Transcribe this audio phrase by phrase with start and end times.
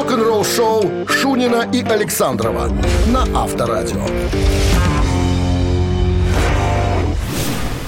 [0.00, 2.72] Рок-н-ролл-шоу Шунина и Александрова
[3.08, 4.00] на Авторадио.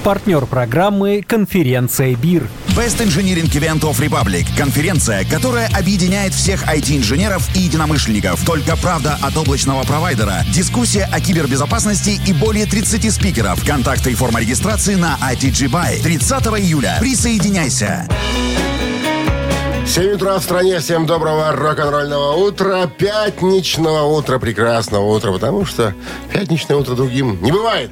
[0.05, 2.51] Партнер программы «Конференция БИР».
[2.77, 8.45] Best Engineering Event of Republic– конференция, которая объединяет всех IT-инженеров и единомышленников.
[8.45, 13.67] Только правда от облачного провайдера, дискуссия о кибербезопасности и более 30 спикеров.
[13.67, 16.03] Контакты и форма регистрации на ITG Buy.
[16.03, 16.99] 30 июля.
[17.01, 18.07] Присоединяйся.
[19.87, 20.79] 7 утра в стране.
[20.79, 22.87] Всем доброго рок-н-ролльного утра.
[22.87, 24.39] Пятничного утра.
[24.39, 25.33] Прекрасного утра.
[25.33, 25.95] Потому что
[26.33, 27.91] пятничное утро другим не бывает.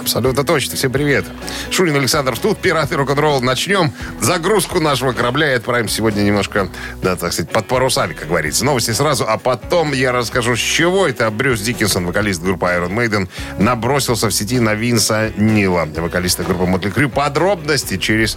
[0.00, 0.76] Абсолютно точно.
[0.76, 1.26] Всем привет.
[1.70, 3.40] Шурин Александров тут, пираты рок-н-ролл.
[3.42, 6.68] Начнем загрузку нашего корабля и отправим сегодня немножко,
[7.02, 8.64] да, так сказать, под парусами, как говорится.
[8.64, 13.28] Новости сразу, а потом я расскажу, с чего это Брюс Диккенсон, вокалист группы Iron Maiden,
[13.58, 17.08] набросился в сети на Винса Нила, вокалиста группы Мотли Крю.
[17.08, 18.36] Подробности через...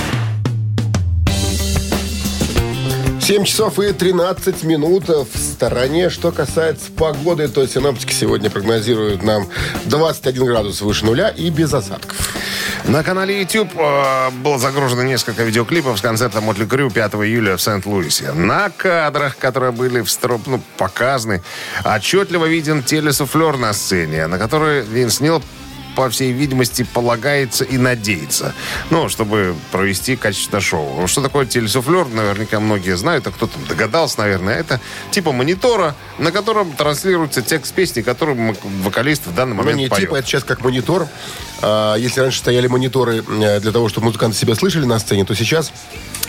[3.21, 6.09] 7 часов и 13 минут в стороне.
[6.09, 9.47] Что касается погоды, то синоптики сегодня прогнозируют нам
[9.85, 12.17] 21 градус выше нуля и без осадков.
[12.85, 17.61] На канале YouTube э, было загружено несколько видеоклипов с концерта Мотли Крю 5 июля в
[17.61, 18.33] Сент-Луисе.
[18.33, 21.43] На кадрах, которые были в строп, ну, показаны,
[21.85, 25.43] отчетливо виден телесуфлер на сцене, на который Винс Нил
[25.95, 28.53] по всей видимости, полагается и надеется.
[28.89, 31.07] Ну, чтобы провести качественное шоу.
[31.07, 34.55] Что такое телесуфлер, наверняка многие знают, а кто-то догадался, наверное.
[34.55, 34.79] Это
[35.11, 40.01] типа монитора, на котором транслируется текст песни, которую вокалист в данный момент Ну, не поет.
[40.01, 41.07] типа, это сейчас как монитор.
[41.61, 45.35] А, если раньше стояли мониторы э, для того, чтобы музыканты себя слышали на сцене, то
[45.35, 45.71] сейчас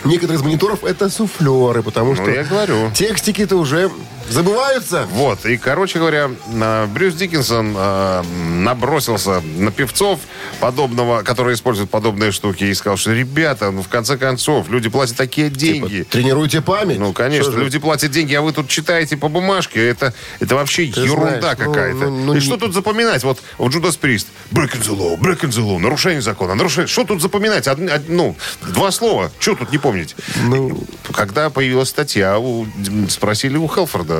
[0.03, 2.91] некоторые из мониторов это суфлеры, потому что Ну, я говорю.
[2.93, 3.89] текстики-то уже
[4.29, 5.07] забываются.
[5.11, 8.23] Вот, и, короче говоря, на- Брюс Диккенсон э,
[8.59, 10.19] набросился на певцов
[10.59, 15.17] подобного, которые используют подобные штуки, и сказал, что, ребята, ну, в конце концов, люди платят
[15.17, 15.99] такие деньги.
[15.99, 16.99] Типа, тренируйте память.
[16.99, 17.63] Ну, конечно, Что же?
[17.63, 19.85] люди платят деньги, а вы тут читаете по бумажке.
[19.87, 21.99] Это, это вообще ерунда знаешь, ну, какая-то.
[22.09, 23.23] ну, ну, и не- что тут запоминать?
[23.23, 24.27] Вот в Judas Priest.
[24.51, 25.77] Breaking the law, breaking the law.
[25.79, 26.87] Нарушение закона, нарушение.
[26.87, 27.67] Что тут запоминать?
[27.67, 29.31] Од- од- ну, два слова.
[29.39, 30.15] Что тут не помнить?
[30.43, 30.83] Ну.
[31.11, 32.65] Когда появилась статья, у-
[33.09, 34.12] спросили у Хелфорда,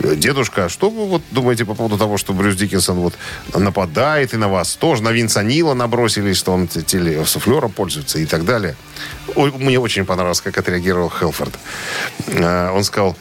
[0.00, 3.14] э, дедушка, что вы вот думаете по поводу того, что Брюс Диккенсон вот
[3.54, 8.26] нападает и на вас тоже, на Винса Нила набросились, что он т- телесуфлером пользуется и
[8.26, 8.74] так далее.
[9.36, 11.54] Мне очень понравилось, как отреагировал Хелфорд.
[12.28, 13.16] Э, Он сказал,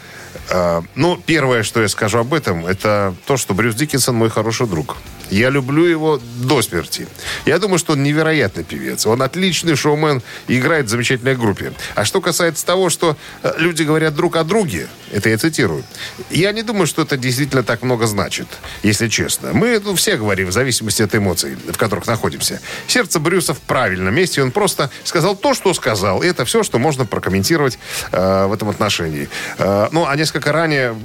[0.95, 4.97] ну, первое, что я скажу об этом, это то, что Брюс Диккенсон мой хороший друг.
[5.29, 7.07] Я люблю его до смерти.
[7.45, 9.05] Я думаю, что он невероятный певец.
[9.05, 11.73] Он отличный шоумен и играет в замечательной группе.
[11.95, 15.83] А что касается того, что э, люди говорят друг о друге, это я цитирую,
[16.29, 18.47] я не думаю, что это действительно так много значит,
[18.83, 19.51] если честно.
[19.53, 22.59] Мы ну, все говорим в зависимости от эмоций, в которых находимся.
[22.87, 24.41] Сердце Брюса в правильном месте.
[24.41, 26.23] Он просто сказал то, что сказал.
[26.23, 27.77] И это все, что можно прокомментировать
[28.11, 29.29] э, в этом отношении.
[29.59, 30.95] Э, ну, а несколько ранее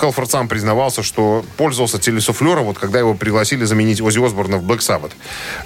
[0.00, 4.78] Хелфорд сам признавался, что пользовался телесуфлером, вот когда его пригласили заменить Ози Осборна в Black
[4.78, 5.12] Sabbath.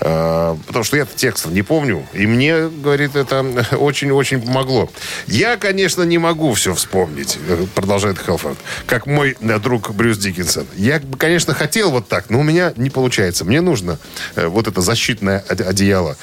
[0.00, 2.06] Э, потому что я текстов не помню.
[2.12, 3.44] И мне, говорит, это
[3.78, 4.90] очень-очень помогло.
[5.26, 10.66] Я, конечно, не могу все вспомнить, э, продолжает Хелфорд, как мой э, друг Брюс Диккенсон.
[10.76, 13.44] Я, конечно, хотел вот так, но у меня не получается.
[13.44, 13.98] Мне нужно
[14.34, 16.16] э, вот это защитное оде- одеяло.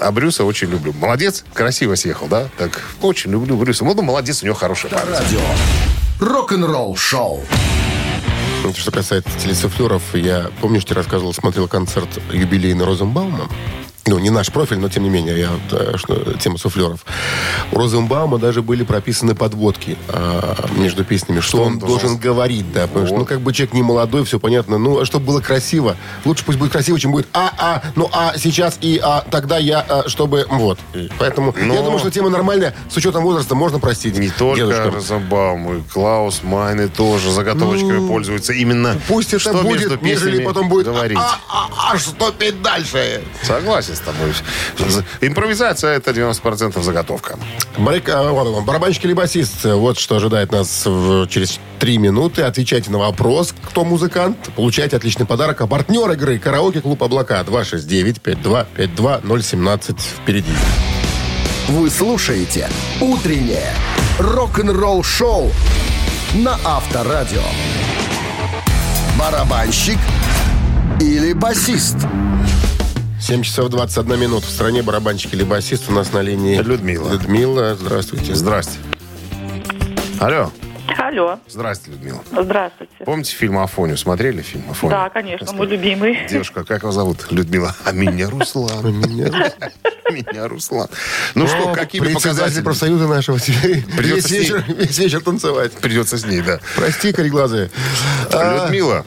[0.00, 0.92] А Брюса очень люблю.
[0.92, 2.48] Молодец, красиво съехал, да?
[2.58, 3.84] Так, очень люблю Брюса.
[3.84, 5.18] Ну, молодец, у него хорошая память.
[6.20, 7.40] Рок-н-ролл-шоу.
[8.76, 13.48] Что касается телесуфлеров, я, помню, что я рассказывал, смотрел концерт юбилейный Розенбаума.
[14.06, 17.00] Ну, не наш профиль, но тем не менее, я, э, что, тема суфлеров.
[17.72, 22.70] У Розенбаума даже были прописаны подводки а, между песнями, что, он, он должен, должен говорить,
[22.70, 22.86] да.
[22.86, 24.76] Потому что, ну, как бы человек не молодой, все понятно.
[24.76, 28.36] Ну, а чтобы было красиво, лучше пусть будет красиво, чем будет а, а, ну, а
[28.36, 30.78] сейчас и а, тогда я, а, чтобы, вот.
[31.18, 34.18] Поэтому я Но- думаю, что тема нормальная, с учетом возраста можно простить.
[34.18, 34.94] Не только дедушкам.
[34.96, 38.52] Розенбаум, и Клаус Майны тоже заготовочками пользуются.
[38.52, 41.18] Именно Ну, Пусть это что будет, между нежели песнями потом будет говорить.
[41.18, 43.22] А, а, а что петь дальше?
[43.42, 44.32] Согласен с тобой.
[45.20, 47.38] Импровизация– это 90% заготовка.
[47.76, 48.32] Барик- а,
[48.62, 49.64] барабанщик или басист?
[49.64, 52.42] Вот что ожидает нас в- через три минуты.
[52.42, 54.38] Отвечайте на вопрос, кто музыкант.
[54.56, 55.60] Получайте отличный подарок.
[55.60, 60.52] А партнер игры «Караоке-клуб Облака» 269-5252-017 впереди.
[61.68, 62.68] Вы слушаете
[63.00, 63.72] «Утреннее
[64.18, 65.50] рок-н-ролл-шоу»
[66.34, 67.42] на Авторадио.
[69.18, 69.98] Барабанщик
[71.00, 71.96] или басист?
[73.24, 74.44] 7 часов 21 минут.
[74.44, 77.10] В стране барабанщик или басист у нас на линии Людмила.
[77.10, 78.34] Людмила, здравствуйте.
[78.34, 78.78] Здрасте.
[80.20, 80.52] Алло.
[80.98, 82.22] Алло, Здравствуйте, Людмила.
[82.30, 82.92] здравствуйте.
[83.04, 83.96] Помните фильм «Афоню»?
[83.96, 84.90] Смотрели фильм «Афоню»?
[84.90, 86.18] Да, конечно, мой любимый.
[86.28, 87.26] Девушка, как вас зовут?
[87.30, 87.74] Людмила.
[87.84, 88.84] А меня Руслан.
[90.10, 90.88] Меня Руслан.
[91.34, 92.64] Ну что, какими показателями?
[92.64, 94.34] профсоюза нашего теперь Придется
[94.68, 95.72] весь вечер, танцевать.
[95.72, 96.60] Придется с ней, да.
[96.76, 97.70] Прости, кореглазые.
[98.30, 99.06] А, Людмила,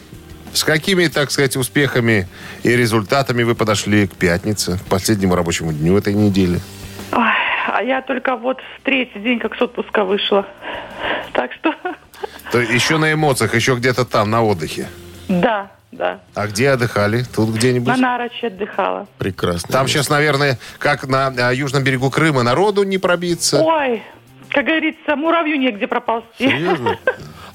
[0.53, 2.27] с какими, так сказать, успехами
[2.63, 6.59] и результатами вы подошли к пятнице, к последнему рабочему дню этой недели?
[7.11, 7.31] Ой,
[7.67, 10.45] а я только вот в третий день как с отпуска вышла.
[11.33, 11.73] Так что,
[12.51, 14.88] То еще на эмоциях, еще где-то там, на отдыхе.
[15.27, 16.19] да, да.
[16.35, 17.23] А где отдыхали?
[17.23, 17.88] Тут где-нибудь?
[17.88, 19.07] На Нарочи отдыхала.
[19.17, 19.69] Прекрасно.
[19.71, 23.61] Там сейчас, наверное, как на а, южном берегу Крыма, народу не пробиться.
[23.61, 24.03] Ой,
[24.49, 26.49] как говорится, муравью негде проползти.
[26.49, 26.97] Серьезно?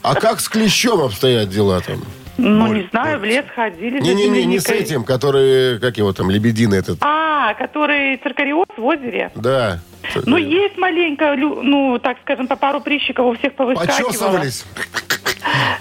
[0.02, 2.02] А как с клещом обстоят дела там?
[2.42, 6.74] Ну, не знаю, в лес ходили Не-не-не, не с этим, который, как его там, лебедин
[6.74, 6.98] этот.
[7.00, 9.30] А, который циркариоз в озере?
[9.36, 9.80] Да.
[10.26, 14.08] Ну, есть маленько, ну, так скажем, по пару прыщиков у всех повыскакивало.
[14.08, 14.64] Почесывались.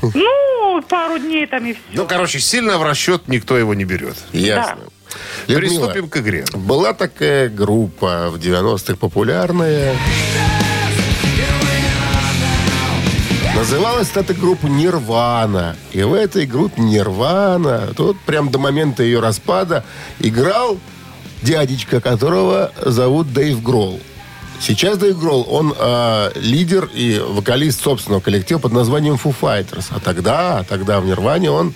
[0.02, 1.82] Ну, пару дней там и все.
[1.94, 4.16] Ну, короче, сильно в расчет никто его не берет.
[4.32, 4.78] Ясно.
[5.48, 6.46] Людмила, Приступим к игре.
[6.54, 9.96] Была такая группа в 90-х популярная.
[13.56, 15.76] Называлась эта группа «Нирвана».
[15.92, 19.84] И в этой группе «Нирвана», тут прям до момента ее распада,
[20.20, 20.80] играл
[21.42, 24.00] дядечка, которого зовут Дэйв Гролл.
[24.60, 29.88] Сейчас Дэйв Гролл, он э, лидер и вокалист собственного коллектива под названием Foo Fighters.
[29.90, 31.74] А тогда, тогда в Нирване он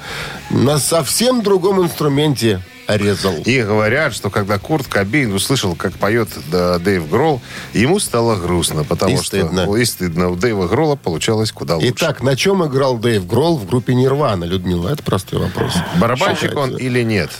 [0.51, 3.33] на совсем другом инструменте резал.
[3.45, 7.41] И говорят, что когда Курт Кобейн услышал, как поет да, Дэйв Гролл,
[7.73, 9.75] ему стало грустно, потому И что стыдно.
[9.75, 10.29] и стыдно.
[10.29, 11.89] У Дэйва Гролла получалось куда лучше.
[11.89, 14.89] Итак, на чем играл Дэйв Гролл в группе Нирвана, Людмила?
[14.89, 15.73] Это простой вопрос.
[15.99, 17.31] Барабанщик он или нет?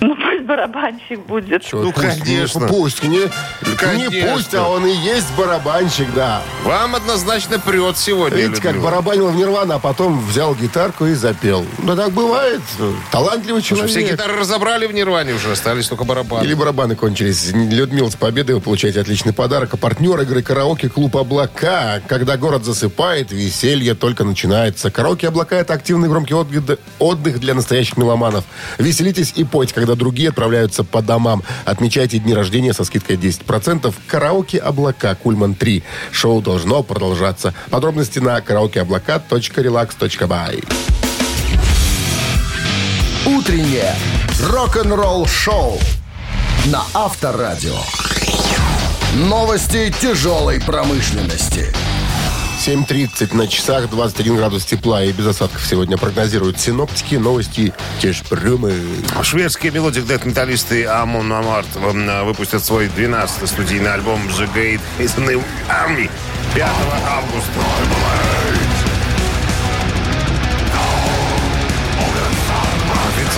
[0.00, 0.14] Ну,
[0.48, 1.62] барабанщик будет.
[1.62, 2.66] Чё, Ну, пусть, конечно.
[2.66, 4.32] Пусть, не, не Конечно.
[4.32, 6.42] пусть, а он и есть барабанщик, да.
[6.64, 11.66] Вам однозначно прет сегодня, Видите, как барабанил в Нирвана, а потом взял гитарку и запел.
[11.78, 12.62] Ну, так бывает.
[13.12, 13.90] Талантливый человек.
[13.90, 16.44] Все гитары разобрали в Нирване уже, остались только барабаны.
[16.44, 17.50] Или барабаны кончились.
[17.52, 19.74] Людмила, с победой вы получаете отличный подарок.
[19.74, 22.00] А партнер игры «Караоке Клуб Облака».
[22.08, 24.90] Когда город засыпает, веселье только начинается.
[24.90, 28.44] «Караоке Облака»— это активный громкий отдых- отдых для настоящих меломанов.
[28.78, 31.42] Веселитесь и пойте, когда другие отправляются по домам.
[31.64, 33.92] Отмечайте дни рождения со скидкой 10%.
[34.06, 35.82] «Караоке Облака» Кульман 3.
[36.12, 37.54] Шоу должно продолжаться.
[37.70, 40.62] Подробности на караокеоблака.релакс.бай.
[43.26, 43.96] Утреннее
[44.48, 45.80] рок-н-ролл-шоу
[46.66, 47.74] на Авторадио.
[49.16, 51.74] Новости тяжелой промышленности.
[52.68, 57.14] 7.30 на часах, 21 градус тепла и без осадков сегодня прогнозируют синоптики.
[57.14, 58.74] Новости Тяжпрома.
[59.22, 65.42] Шведские melodic death металлисты Amon Amarth э, выпустят свой 12-й студийный альбом The Great Heathen
[65.70, 66.10] Army
[66.54, 66.68] 5
[67.06, 68.37] августа.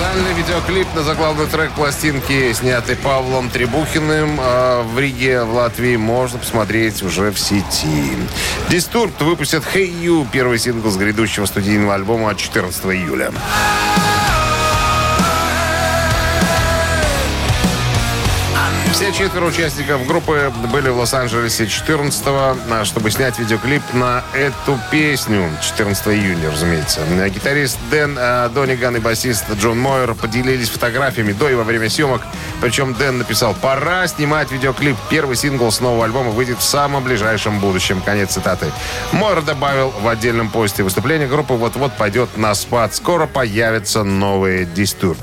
[0.00, 6.38] Официальный видеоклип на заглавный трек пластинки, снятый Павлом Требухиным э, в Риге, в Латвии, можно
[6.38, 8.16] посмотреть уже в сети.
[8.70, 13.30] Дистурб выпустят «Hey You», первый сингл с грядущего студийного альбома 14 июля.
[19.00, 25.48] Все четверо участников группы были в Лос-Анджелесе 14-го, чтобы снять видеоклип на эту песню.
[25.62, 27.00] 14 июня, разумеется.
[27.30, 32.20] Гитарист Дэн э, Дониган и басист Джон Мойер поделились фотографиями до и во время съемок.
[32.60, 34.98] Причем Дэн написал, пора снимать видеоклип.
[35.08, 38.02] Первый сингл с нового альбома выйдет в самом ближайшем будущем.
[38.02, 38.66] Конец цитаты.
[39.12, 42.94] Мойер добавил в отдельном посте выступление группы вот-вот пойдет на спад.
[42.94, 45.16] Скоро появятся новые дистурб.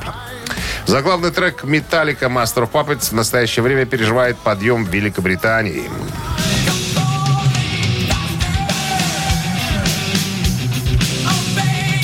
[0.85, 5.89] Заглавный трек «Металлика Master of Puppets» в настоящее время переживает подъем в Великобритании.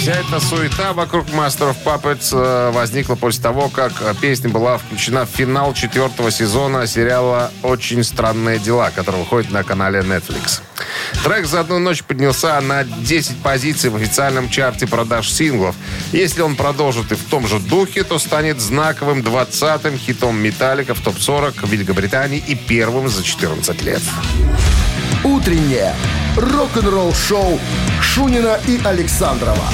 [0.03, 5.29] Вся эта суета вокруг Master of Puppets возникла после того, как песня была включена в
[5.29, 10.59] финал четвертого сезона сериала «Очень странные дела», который выходит на канале Netflix.
[11.23, 15.73] Трек за одну ночь поднялся на 10 позиций в официальном чарте продаж синглов.
[16.11, 20.99] Если он продолжит и в том же духе, то станет знаковым 20-м хитом «Металлика» в
[20.99, 24.01] топ-40 в Великобритании и первым за 14 лет.
[25.23, 25.95] Утреннее
[26.37, 27.59] рок-н-ролл-шоу
[28.01, 29.67] Шунина и Александрова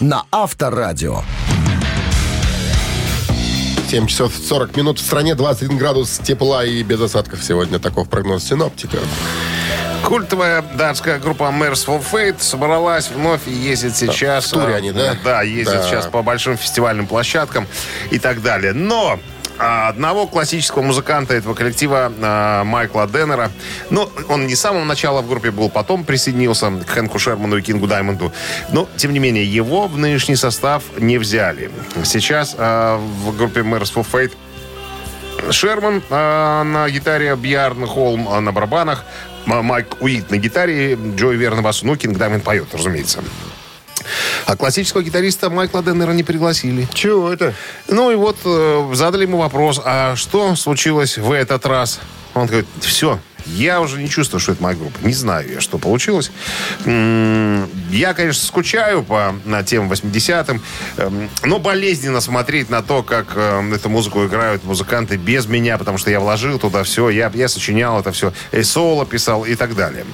[0.00, 1.20] на Авторадио.
[3.90, 7.78] 7 часов 40 минут в стране, 21 градус тепла и без осадков сегодня.
[7.78, 9.00] Таков прогноз синоптиков.
[10.02, 14.46] Культовая датская группа Merciful Fate собралась вновь и ездит сейчас...
[14.46, 15.16] в туре а, они, да?
[15.24, 15.88] Да, ездят Да.
[15.88, 17.66] сейчас по большим фестивальным площадкам
[18.10, 18.72] и так далее.
[18.72, 19.18] Но
[19.58, 23.50] одного классического музыканта этого коллектива а, Майкла Деннера.
[23.90, 27.62] Ну, он не с самого начала в группе был, потом присоединился к Хэнку Шерману и
[27.62, 28.32] Кингу Даймонду.
[28.70, 31.70] Но, тем не менее, его в нынешний состав не взяли.
[32.04, 34.32] Сейчас а, в группе Merciful Fate
[35.50, 39.04] Шерман а, на гитаре, Бьярн Холм а, на барабанах,
[39.46, 41.86] Майк Уит на гитаре, Джой Вер на басу.
[41.86, 43.22] Ну, Кинг Даймонд поет, разумеется.
[44.46, 46.86] А классического гитариста Майкла Деннера не пригласили.
[46.92, 47.54] Чего это?
[47.88, 52.00] Ну и вот э, задали ему вопрос, а что случилось в этот раз?
[52.34, 54.98] Он говорит, все, я уже не чувствую, что это моя группа.
[55.06, 56.30] Не знаю я, что получилось.
[56.84, 60.62] Я, конечно, скучаю по на тем 80-м,
[60.96, 65.98] эм, но болезненно смотреть на то, как э, эту музыку играют музыканты без меня, потому
[65.98, 69.74] что я вложил туда все, я, я сочинял это все, и соло писал и так
[69.74, 70.04] далее.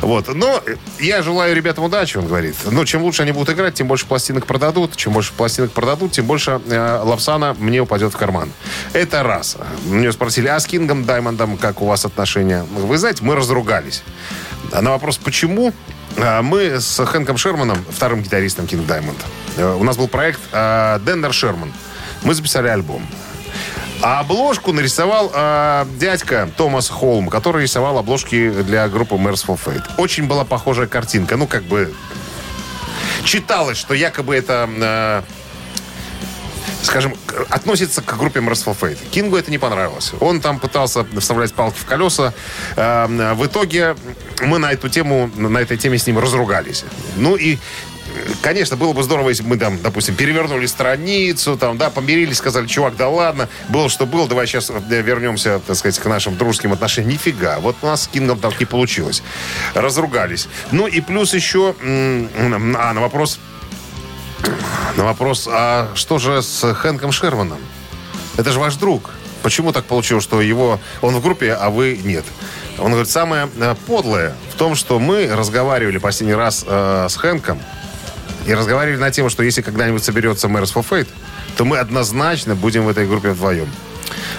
[0.00, 0.34] Вот.
[0.34, 0.62] Но
[0.98, 2.56] я желаю ребятам удачи, он говорит.
[2.70, 4.96] Ну, чем лучше они будут играть, тем больше пластинок продадут.
[4.96, 8.50] Чем больше пластинок продадут, тем больше э, лапсана мне упадет в карман.
[8.92, 9.56] Это раз.
[9.86, 12.64] Мне спросили, а с Кингом Даймондом как у вас отношения?
[12.72, 14.02] Вы знаете, мы разругались.
[14.72, 15.72] А на вопрос, почему?
[16.16, 19.18] А, Мы с Хэнком Шерманом, вторым гитаристом Кинг Даймонд,
[19.56, 21.72] э, у нас был проект э, Деннер Шерман.
[22.22, 23.06] Мы записали альбом.
[24.00, 29.84] А обложку нарисовал э, дядька Томас Холм, который рисовал обложки для группы Merciful Fate.
[29.98, 31.36] Очень была похожая картинка.
[31.36, 31.94] Ну, как бы
[33.24, 34.68] читалось, что якобы это...
[34.68, 35.22] э,
[36.82, 37.14] скажем,
[37.48, 38.98] относится к группе Merciful Fate.
[39.10, 40.12] Кингу это не понравилось.
[40.20, 42.32] Он там пытался вставлять палки в колеса.
[42.76, 43.96] Э, В итоге
[44.42, 46.84] мы на эту тему, на этой теме с ним разругались.
[47.16, 47.58] Ну и
[48.42, 52.66] Конечно, было бы здорово, если бы мы там, допустим, перевернули страницу, там, да, помирились, сказали,
[52.66, 57.12] чувак, да ладно, было, что было, давай сейчас вернемся, так сказать, к нашим дружеским отношениям.
[57.12, 59.22] Нифига, вот у нас с Кингом так не получилось.
[59.74, 60.48] Разругались.
[60.72, 63.38] Ну и плюс еще, а, на вопрос,
[64.96, 67.58] на вопрос, а что же с Хэнком Шерманом?
[68.36, 69.10] Это же ваш друг.
[69.42, 72.24] Почему так получилось, что его он в группе, а вы нет?
[72.78, 77.60] Он говорит, самое э, подлое в том, что мы разговаривали последний раз э, с Хэнком
[78.46, 81.08] и разговаривали на тему, что если когда-нибудь соберется Мэрс for Fate,
[81.56, 83.68] то мы однозначно будем в этой группе вдвоем.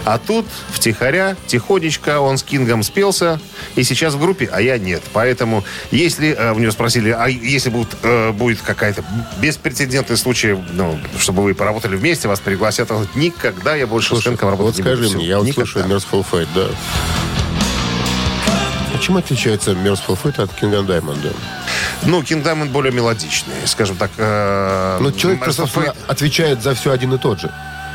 [0.06, 3.40] А тут втихаря, тихонечко он с Кингом спелся,
[3.76, 5.02] и сейчас в группе, а я нет.
[5.14, 9.04] Поэтому, если э, у него спросили, а если будет, э, будет какая-то
[9.40, 14.10] беспрецедентный случай, ну, чтобы вы поработали вместе, вас пригласят, он говорит, никогда я больше с
[14.10, 14.96] Слушай, Хэнком вот работать не буду.
[14.96, 15.66] скажи Всё, мне, я вот никогда.
[15.72, 16.68] слушаю Merciful Fate, да.
[19.02, 21.36] Чем отличается Merciful Fate от King Diamond?
[22.06, 24.12] Ну, Кинг Даймонд более мелодичный, скажем так.
[24.18, 27.52] э, Ну, человек, Merciful просто, Fate, отвечает за все один и тот же,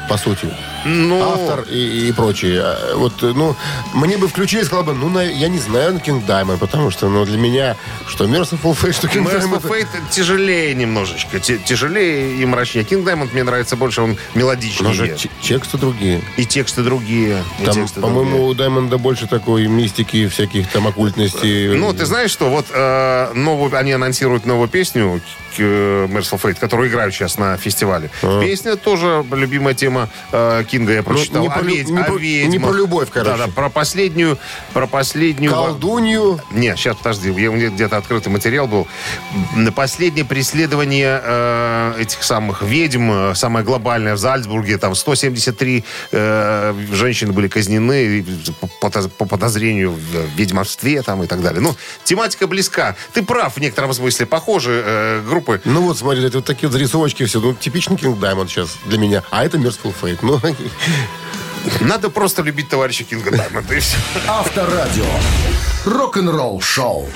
[0.08, 0.48] по сути.
[0.84, 2.60] ну, Автор и, и прочие.
[2.62, 3.54] А, Вот, ну,
[3.94, 7.08] мне бы включили сказал бы, ну, на- я не знаю на King Diamond, потому что,
[7.08, 7.76] ну, для меня,
[8.08, 9.68] что Merciful Fate, что King Merciful Diamond...
[9.70, 11.38] Fate тяжелее немножечко.
[11.40, 12.84] Тяжелее и мрачнее.
[12.84, 14.88] Кинг Даймонд мне нравится больше, он мелодичнее.
[14.88, 16.22] Но же те- тексты другие.
[16.36, 17.42] И тексты другие.
[17.64, 21.68] Там, по-моему, у Даймонда больше такой мистики, всяких там оккультностей.
[21.76, 25.20] Ну, ты знаешь что, вот э, новую, они анонсируют новую песню
[25.56, 28.10] к, э, Merciful Fate, которую играют сейчас на фестивале.
[28.40, 31.42] Песня тоже любимая тема э, Кинга, я прочитал.
[31.42, 33.36] не про ведь- не про- не про любовь, короче.
[33.36, 34.38] Да, да, про последнюю,
[34.72, 35.52] про последнюю...
[35.52, 36.40] Колдунью.
[36.52, 38.86] Не, сейчас, подожди, я- у меня где-то открытый материал был.
[39.56, 46.74] На последнее преследование э, этих самых ведьм, э, самое глобальное в Зальцбурге, там 173 э,
[46.92, 48.24] женщины были казнены
[48.60, 51.60] по, по- по подозрению в ведьмовстве там, и так далее.
[51.60, 51.74] Ну,
[52.04, 52.96] тематика близка.
[53.12, 54.26] Ты прав в некотором смысле.
[54.26, 55.60] Похожи э, группы.
[55.64, 57.40] Ну вот, смотри, это вот такие вот зарисовочки все.
[57.40, 59.22] Ну, типичный King Diamond сейчас для меня.
[59.30, 60.18] А это Mercyful Fate.
[60.22, 60.40] Ну,
[61.80, 63.96] Надо просто любить товарища Кинга Даймонда, и все.
[64.26, 65.04] Авторадио.
[65.84, 67.08] Рок-н-ролл шоу.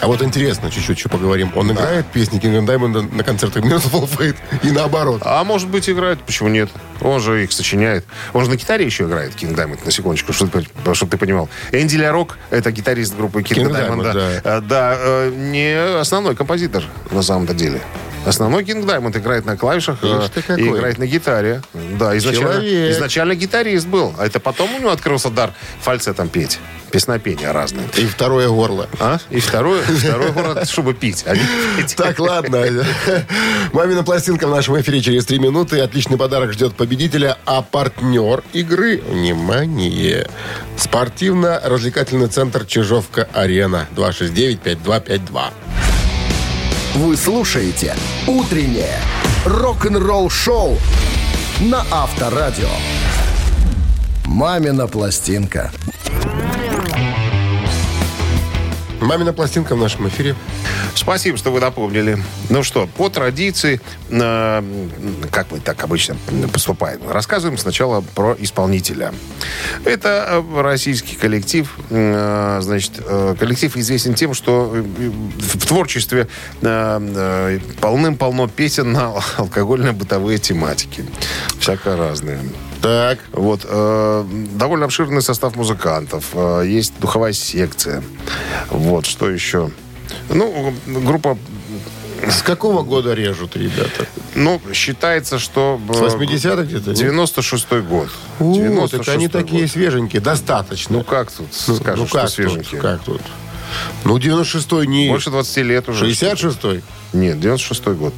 [0.00, 1.52] А вот интересно, чуть-чуть еще поговорим.
[1.54, 5.22] Он играет песни King Diamond на концертах Mercyful Fate и наоборот.
[5.24, 6.70] А может быть, играет, почему нет?
[7.00, 8.04] Он же их сочиняет.
[8.32, 11.48] Он же на гитаре еще играет, Кинг Даймонд, на секундочку, чтобы ты, чтоб ты понимал.
[11.72, 14.60] Энди ЛаРок, это гитарист группы King King Diamond, Diamond, да.
[14.60, 14.94] да.
[14.98, 17.80] Э, э, не основной композитор, на самом-то деле.
[18.26, 21.62] Основной Кинг Даймонд играет на клавишах э, и играет на гитаре.
[21.98, 22.92] Да, изначально, Человек.
[22.92, 24.14] изначально гитарист был.
[24.18, 26.58] А это потом у него открылся дар фальцетом петь.
[26.90, 27.86] Песнопения разные.
[27.96, 28.88] И второе горло.
[28.98, 29.18] А?
[29.30, 31.42] И второй, второй город, чтобы пить, а не
[31.76, 31.96] петь.
[31.96, 32.66] Так, ладно.
[33.72, 35.80] Мамина пластинка в нашем эфире через три минуты.
[35.80, 37.38] Отличный подарок ждет победителя.
[37.46, 40.28] А партнер игры, внимание,
[40.76, 43.86] спортивно-развлекательный центр Чижовка-Арена.
[43.96, 45.52] 269-5252.
[46.94, 47.94] Вы слушаете
[48.26, 48.98] «Утреннее
[49.44, 50.76] рок-н-ролл-шоу»
[51.60, 52.68] на Авторадио.
[54.24, 55.70] «Мамина пластинка».
[59.00, 60.36] Мамина пластинка в нашем эфире.
[60.94, 62.18] Спасибо, что вы напомнили.
[62.50, 63.80] Ну что, по традиции,
[64.10, 64.62] э,
[65.30, 66.16] как мы так обычно
[66.52, 69.14] поступаем, рассказываем сначала про исполнителя.
[69.84, 71.74] Это э, российский коллектив.
[71.88, 76.28] э, значит, э, коллектив известен тем, что э, в творчестве
[76.60, 81.06] э, э, полным-полно песен на алкогольно-бытовые тематики.
[81.58, 82.40] Всяко разные.
[82.82, 83.18] Так.
[83.32, 86.24] Вот, э, довольно обширный состав музыкантов.
[86.34, 88.02] Э, есть духовая секция.
[88.70, 89.70] Вот, что еще?
[90.28, 91.36] Ну, группа,
[92.28, 94.06] С какого года режут ребята?
[94.34, 95.80] ну, считается, что...
[95.88, 96.90] э, С 80-х где-то?
[96.90, 96.98] нет?
[96.98, 98.08] 96-й год.
[98.38, 99.70] У, 96-й так они такие год.
[99.70, 100.98] свеженькие, достаточно.
[100.98, 102.34] Ну, как тут Ну, скажешь, ну, что как тут?
[102.34, 102.80] свеженькие?
[102.80, 103.20] Как тут?
[104.04, 105.08] Ну, 96-й не...
[105.08, 106.06] Больше 20 лет уже.
[106.06, 106.82] 66-й?
[107.12, 108.14] Нет, 96-й год.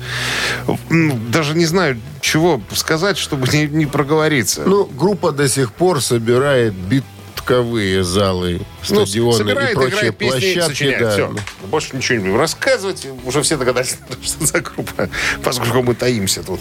[1.30, 4.62] Даже не знаю, чего сказать, чтобы не, не проговориться.
[4.66, 10.30] Ну, группа до сих пор собирает битковые залы, Ну, стадионы собирает, и прочие играет песни,
[10.40, 10.68] площадки.
[10.70, 11.00] сочиняет.
[11.00, 11.10] да.
[11.10, 11.34] Все.
[11.68, 13.06] Больше ничего не будем рассказывать.
[13.24, 15.08] Уже все догадались, что за группа.
[15.42, 16.60] Поскольку мы таимся тут.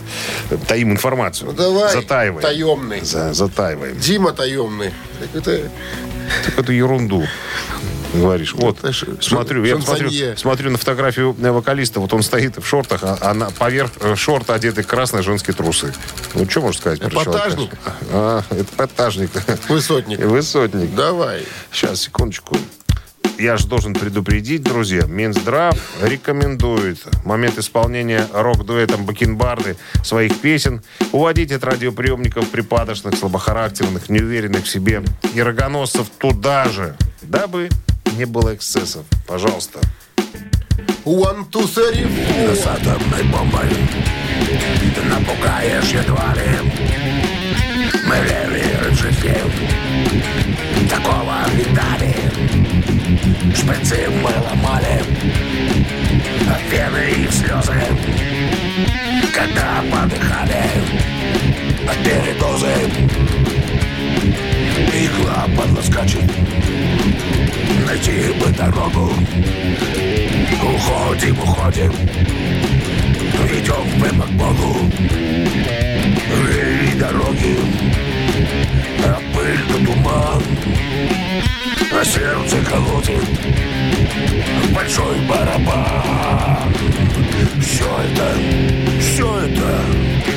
[0.68, 1.52] Таим информацию.
[1.52, 2.42] Ну, давай, Затаиваем.
[2.42, 3.02] таемный.
[3.02, 4.00] За- затаиваем.
[4.00, 4.92] Дима таемный.
[5.20, 5.70] Так это...
[6.58, 7.28] Эту ерунду
[8.14, 8.54] говоришь.
[8.54, 12.00] Вот, ж- смотрю, я смотрю, смотрю на фотографию вокалиста.
[12.00, 15.94] Вот он стоит в шортах, а, а на, поверх э, шорта одеты красные женские трусы.
[16.34, 17.02] Ну, что можно сказать?
[17.02, 17.72] Эпатажник?
[18.12, 19.32] А, это эпатажник.
[19.68, 20.20] Высотник.
[20.26, 20.96] Высотник.
[20.96, 21.46] Давай.
[21.72, 22.58] Сейчас, секундочку.
[23.42, 25.06] Я же должен предупредить, друзья.
[25.08, 34.70] Минздрав рекомендует момент исполнения рок-дуэтом Бакенбарды своих песен уводить от радиоприемников припадочных, слабохарактерных, неуверенных в
[34.70, 35.02] себе
[35.34, 37.70] и рогоносцев туда же, дабы
[38.18, 39.06] не было эксцессов.
[39.28, 39.80] Пожалуйста.
[41.06, 42.56] One, two, three, four.
[42.56, 43.70] С атомной бомбой
[45.10, 46.72] Напугаешь едва ли.
[48.06, 49.36] Мы левее жителей
[50.90, 52.16] Такого видали.
[53.56, 55.02] Шприцы мы ломали.
[56.70, 57.74] Вены и слезы.
[59.34, 60.64] Когда подыхали.
[61.90, 62.74] От передозы.
[64.94, 66.30] Игла подскочит
[67.92, 69.12] Найти бы дорогу.
[70.64, 71.92] Уходим, уходим.
[73.52, 74.90] Идем прямо к Богу
[76.50, 77.58] И дороги
[79.04, 80.42] А пыль да туман.
[81.92, 83.28] А сердце колотит
[84.74, 86.74] Большой барабан.
[87.60, 88.38] Все это,
[89.02, 89.72] все это,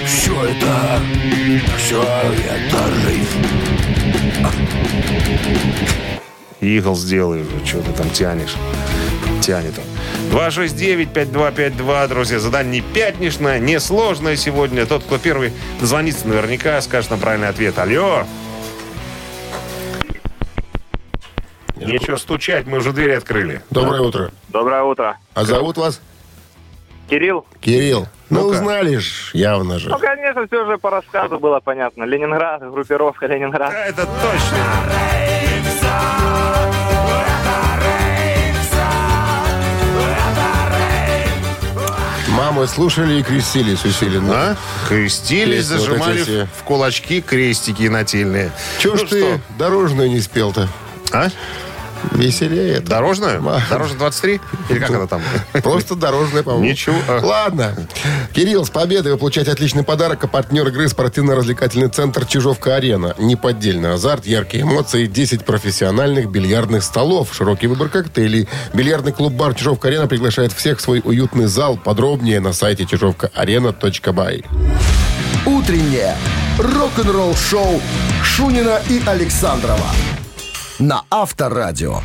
[0.04, 0.74] все это
[1.76, 3.44] Все это жизнь
[6.64, 8.54] Игл сделай что ты там тянешь.
[9.40, 9.84] Тянет он.
[10.38, 12.38] 269-5252, друзья.
[12.38, 14.86] Задание не пятничное, не сложное сегодня.
[14.86, 17.78] Тот, кто первый дозвонится, наверняка скажет нам правильный ответ.
[17.78, 18.24] Алло.
[21.76, 23.60] Нечего стучать, мы уже двери открыли.
[23.70, 24.30] Доброе утро.
[24.48, 25.18] Доброе утро.
[25.34, 26.00] А зовут вас?
[27.10, 27.44] Кирилл?
[27.60, 28.08] Кирилл.
[28.30, 28.56] Ну, Ну-ка.
[28.56, 29.90] узнали ж, явно же.
[29.90, 32.04] Ну, конечно, все же по рассказу было понятно.
[32.04, 33.70] Ленинград, группировка Ленинград.
[33.70, 34.58] Да, это точно.
[42.28, 44.32] Мамы слушали и крестились усиленно.
[44.34, 44.56] А?
[44.88, 46.48] Крестились, вот зажимали эти все.
[46.58, 48.50] в кулачки крестики нательные.
[48.78, 50.68] Чего ж Ну ты дорожную не спел-то?
[51.12, 51.28] А?
[52.12, 52.88] Веселее это.
[52.88, 53.40] Дорожную?
[53.42, 54.40] Ма- Дорожная 23?
[54.70, 55.22] Или как она там?
[55.62, 56.64] Просто дорожная, по-моему.
[56.66, 56.96] Ничего.
[57.22, 57.74] Ладно.
[58.32, 60.22] Кирилл, с победой вы получаете отличный подарок.
[60.24, 63.14] А партнер игры спортивно-развлекательный центр «Чижовка-арена».
[63.18, 68.48] Неподдельный азарт, яркие эмоции, 10 профессиональных бильярдных столов, широкий выбор коктейлей.
[68.72, 71.76] Бильярдный клуб-бар «Чижовка-арена» приглашает всех в свой уютный зал.
[71.76, 74.44] Подробнее на сайте чижовкаарена.бай.
[75.46, 76.16] Утреннее
[76.58, 77.80] рок-н-ролл-шоу
[78.22, 79.86] Шунина и Александрова
[80.78, 82.00] на Авторадио.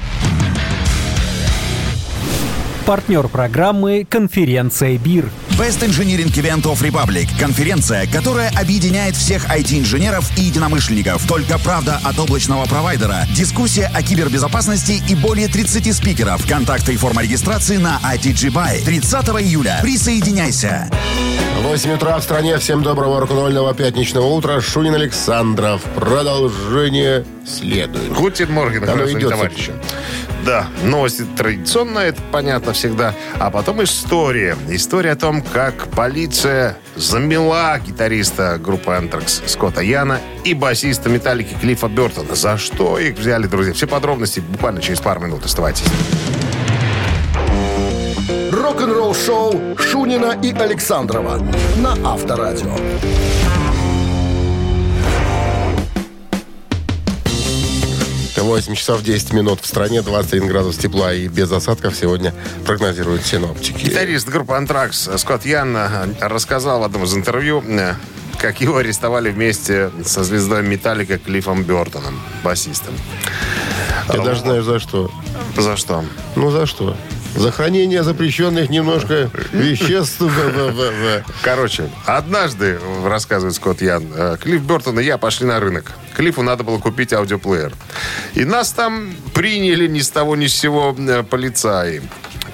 [2.86, 5.30] Партнер программы «Конференция БИР».
[5.60, 7.28] Best Engineering Event of Republic.
[7.38, 11.28] Конференция, которая объединяет всех IT-инженеров и единомышленников.
[11.28, 13.28] Только правда от облачного провайдера.
[13.36, 16.48] Дискуссия о кибербезопасности и более 30 спикеров.
[16.48, 18.86] Контакты и форма регистрации на ITG Buy.
[18.86, 19.80] 30 июля.
[19.82, 20.90] Присоединяйся.
[21.62, 22.58] 8 утра в стране.
[22.58, 24.62] Всем доброго рок-н-ролльного пятничного утра.
[24.62, 25.82] Шунин Александров.
[25.94, 28.14] Продолжение следует.
[28.14, 29.74] Гутин Морген, Оно граждане идет, товарищи.
[30.50, 33.14] Да, новости традиционно, это понятно всегда.
[33.38, 34.58] А потом история.
[34.68, 41.88] История о том, как полиция замела гитариста группы Anthrax Скотта Яна и басиста Металлики Клиффа
[41.88, 42.34] Бертона.
[42.34, 43.74] За что их взяли, друзья?
[43.76, 45.46] Все подробности буквально через пару минут.
[45.46, 45.86] Оставайтесь.
[48.52, 51.46] Рок-н-ролл-шоу Шунина и Александрова
[51.78, 52.76] на Авторадио.
[58.44, 59.62] 8 часов 10 минут.
[59.62, 62.34] В стране 21 градус тепла и без осадков сегодня
[62.66, 63.86] прогнозируют синоптики.
[63.86, 67.96] Гитарист группы «Антракс» Скотт Ян э, рассказал в одном из интервью, э,
[68.38, 72.94] как его арестовали вместе со звездой «Металлика» Клиффом Бертоном, басистом.
[74.14, 75.12] Я даже знаю за что.
[75.58, 76.04] За что?
[76.36, 76.96] Ну, за что?
[77.40, 80.22] За хранение запрещенных немножко веществ.
[81.42, 85.94] Короче, однажды, рассказывает Скотт Ян, э, Клифф Бертон и я пошли на рынок.
[86.18, 87.72] Клиффу надо было купить аудиоплеер.
[88.34, 92.02] И нас там приняли ни с того ни с сего э, полицаи.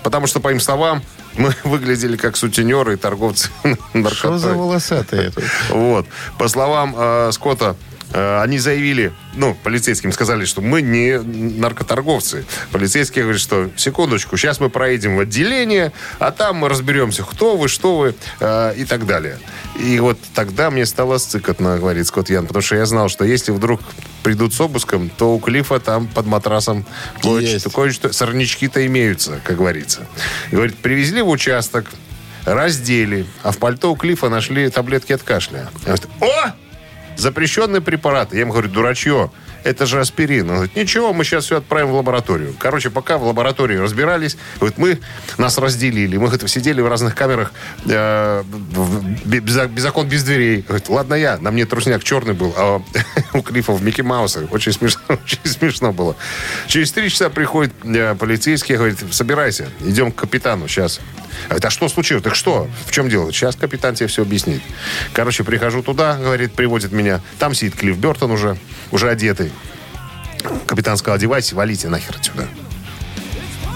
[0.03, 1.01] Потому что, по им словам,
[1.35, 4.53] мы выглядели как сутенеры и торговцы Что за наркотой.
[4.53, 5.31] волосатые?
[5.71, 6.05] Вот.
[6.37, 7.75] По словам э, Скотта,
[8.13, 12.45] они заявили, ну, полицейским сказали, что мы не наркоторговцы.
[12.71, 17.67] Полицейские говорят, что секундочку, сейчас мы проедем в отделение, а там мы разберемся, кто вы,
[17.67, 19.39] что вы э, и так далее.
[19.79, 23.51] И вот тогда мне стало сцикотно, говорит Скотт Ян, потому что я знал, что если
[23.51, 23.81] вдруг
[24.23, 26.85] придут с обыском, то у Клифа там под матрасом
[27.21, 30.07] кое-что, кое-что- сорнячки-то имеются, как говорится.
[30.51, 31.91] Говорит, привезли в участок,
[32.45, 35.67] раздели, а в пальто у Клифа нашли таблетки от кашля.
[35.85, 36.53] Я говорю, О!
[37.17, 38.33] Запрещенный препарат.
[38.33, 39.31] Я ему говорю, дурачье,
[39.65, 40.47] это же аспирин.
[40.49, 42.55] Он говорит, ничего, мы сейчас все отправим в лабораторию.
[42.59, 44.99] Короче, пока в лаборатории разбирались, говорит, мы
[45.39, 46.17] нас разделили.
[46.17, 47.51] Мы говорит, сидели в разных камерах,
[47.87, 48.43] э,
[49.25, 49.41] без,
[50.05, 50.61] без дверей.
[50.61, 52.81] Говорит, ладно я, на мне трусняк черный был, а
[53.33, 54.47] у в Микки Мауса.
[54.51, 56.15] Очень смешно, очень смешно было.
[56.67, 60.99] Через три часа приходит э, полицейский, говорит, собирайся, идем к капитану сейчас.
[61.45, 62.23] Говорит, а что случилось?
[62.23, 62.67] Так что?
[62.85, 63.31] В чем дело?
[63.31, 64.61] Сейчас капитан тебе все объяснит.
[65.13, 67.21] Короче, прихожу туда, говорит, приводит меня.
[67.39, 68.57] Там сидит Клифф Бертон уже,
[68.91, 69.51] уже одетый.
[70.67, 72.47] Капитан сказал, одевайся, валите нахер отсюда.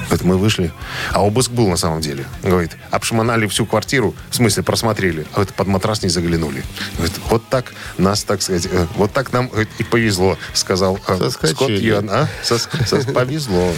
[0.10, 0.72] Вот мы вышли,
[1.14, 2.26] а обыск был на самом деле.
[2.42, 6.64] Говорит, обшмонали всю квартиру, в смысле просмотрели, а вот под матрас не заглянули.
[6.98, 11.18] Говорит, вот так нас, так сказать, э, вот так нам говорит, и повезло, сказал э,
[11.18, 11.54] Соскочили.
[11.54, 12.10] Скотт Йон.
[12.10, 12.28] А?
[12.44, 13.72] Сос- сос- повезло.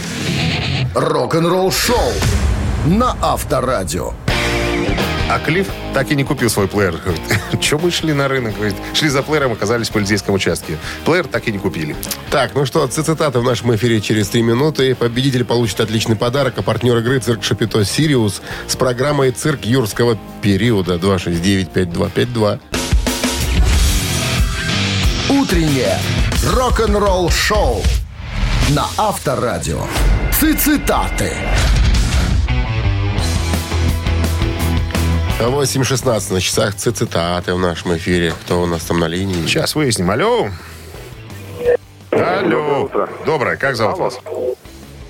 [0.94, 2.12] Рок-н-ролл шоу
[2.86, 4.14] на Авторадио.
[5.32, 6.94] А Клифф так и не купил свой плеер.
[6.98, 7.22] Говорит,
[7.60, 8.54] Че мы шли на рынок?
[8.54, 10.76] Говорит, шли за плеером, оказались в полицейском участке.
[11.06, 11.96] Плеер так и не купили.
[12.30, 14.94] Так, ну что, цитаты в нашем эфире через три минуты.
[14.94, 20.96] Победитель получит отличный подарок, а партнер игры «Цирк Шапито Сириус» с программой «Цирк юрского периода»
[20.96, 22.60] 269-5252.
[25.30, 25.98] Утреннее
[26.46, 27.82] рок-н-ролл шоу
[28.68, 29.86] на Авторадио.
[30.38, 31.32] Цитаты.
[35.48, 38.32] 8.16 на часах цитаты в нашем эфире.
[38.42, 39.46] Кто у нас там на линии?
[39.46, 40.10] Сейчас выясним.
[40.10, 40.48] Алло.
[42.10, 42.90] Алло.
[43.26, 43.56] Доброе.
[43.56, 44.20] Как зовут вас?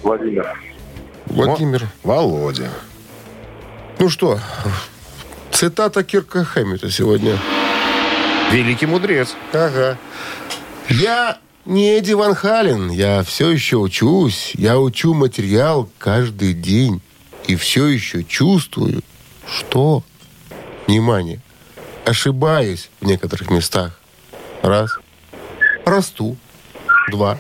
[0.03, 0.59] Владимир.
[1.27, 1.89] Владимир.
[2.03, 2.71] Володя.
[3.99, 4.41] Ну что,
[5.51, 7.39] цитата Кирка Хэммита сегодня.
[8.51, 9.35] Великий мудрец.
[9.53, 9.99] Ага.
[10.89, 12.91] Я не Эдди Ван Хален.
[12.91, 14.53] Я все еще учусь.
[14.55, 17.01] Я учу материал каждый день.
[17.47, 19.03] И все еще чувствую,
[19.47, 20.03] что...
[20.87, 21.41] Внимание.
[22.05, 23.99] Ошибаюсь в некоторых местах.
[24.63, 24.99] Раз.
[25.85, 26.37] Расту.
[27.11, 27.39] Два.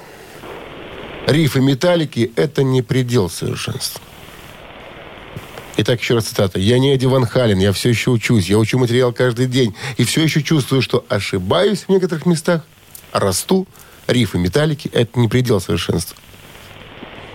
[1.26, 4.00] Рифы металлики– это не предел совершенства.
[5.76, 6.58] Итак, еще раз цитата.
[6.58, 10.04] «Я не Эдди Ван Хален, я все еще учусь, я учу материал каждый день, и
[10.04, 12.62] все еще чувствую, что ошибаюсь в некоторых местах,
[13.12, 13.66] расту,
[14.06, 16.16] риффы Металлики– это не предел совершенства».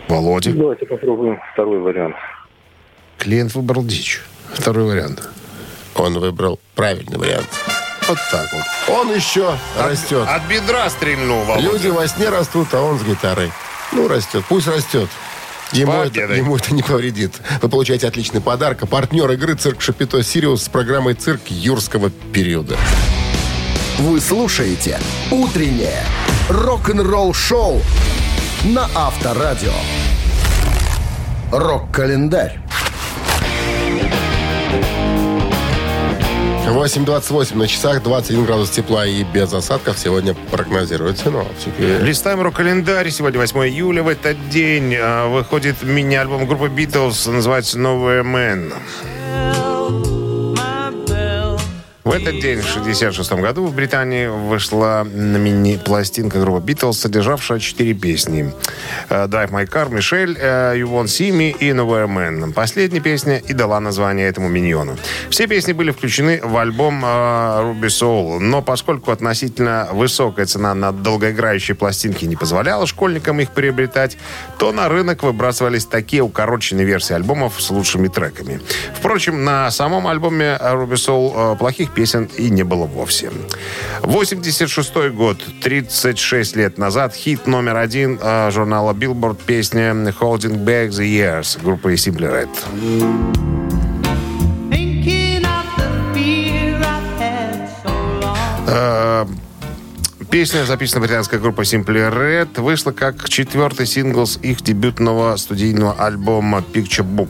[0.07, 0.53] Володя.
[0.53, 2.15] Давайте попробуем второй вариант.
[3.17, 4.21] Клиент выбрал дичь.
[4.53, 5.27] Второй вариант.
[5.97, 7.49] Он выбрал правильный вариант.
[8.07, 8.95] Вот так вот.
[8.95, 10.27] Он еще растет.
[10.27, 11.67] От бедра стрельнул, Володя.
[11.69, 13.51] Люди во сне растут, а он с гитарой.
[13.91, 14.43] Ну, растет.
[14.47, 15.09] Пусть растет.
[15.73, 17.33] Ему это, ему это не повредит.
[17.61, 18.83] Вы получаете отличный подарок.
[18.83, 22.77] А партнер игры «Цирк Шапито Сириус» с программой «Цирк юрского периода».
[23.99, 24.99] Вы слушаете
[25.31, 26.03] «Утреннее
[26.49, 27.81] рок-н-ролл шоу»
[28.63, 29.73] на Авторадио.
[31.51, 32.59] Рок-календарь.
[36.67, 42.01] 8.28 на часах, 21 градус тепла и без осадков сегодня прогнозируют синоптики.
[42.01, 43.09] Листаем рок-календарь.
[43.09, 44.03] Сегодня 8 июля.
[44.03, 47.27] В этот день а, выходит мини-альбом группы Битлз.
[47.27, 48.73] Называется «Новая Мэн».
[52.07, 58.53] В этот день, в 1966 году, в Британии вышла мини-пластинка группы Битлз, содержавшая четыре песни.
[59.09, 62.53] Э, «Drive My Car», «Мишель», э, «You Won't See Me» и «Nowhere Man».
[62.53, 64.95] Последняя песня и дала название этому миньону.
[65.29, 70.93] Все песни были включены в альбом э, «Ruby Soul», но поскольку относительно высокая цена на
[70.93, 74.17] долгоиграющие пластинки не позволяла школьникам их приобретать,
[74.57, 78.61] то на рынок выбрасывались такие укороченные версии альбомов с лучшими треками.
[78.95, 83.31] Впрочем, на самом альбоме Ruby Soul плохих песен и не было вовсе.
[84.03, 91.07] 86 год, 36 лет назад, хит номер один э, журнала Billboard песня «Holding Back the
[91.07, 92.49] Years» группы Simply Red.
[94.69, 95.47] Thinking
[100.29, 106.61] Песня, записана британской группой Simply Red, вышла как четвертый сингл с их дебютного студийного альбома
[106.73, 107.29] Picture Book,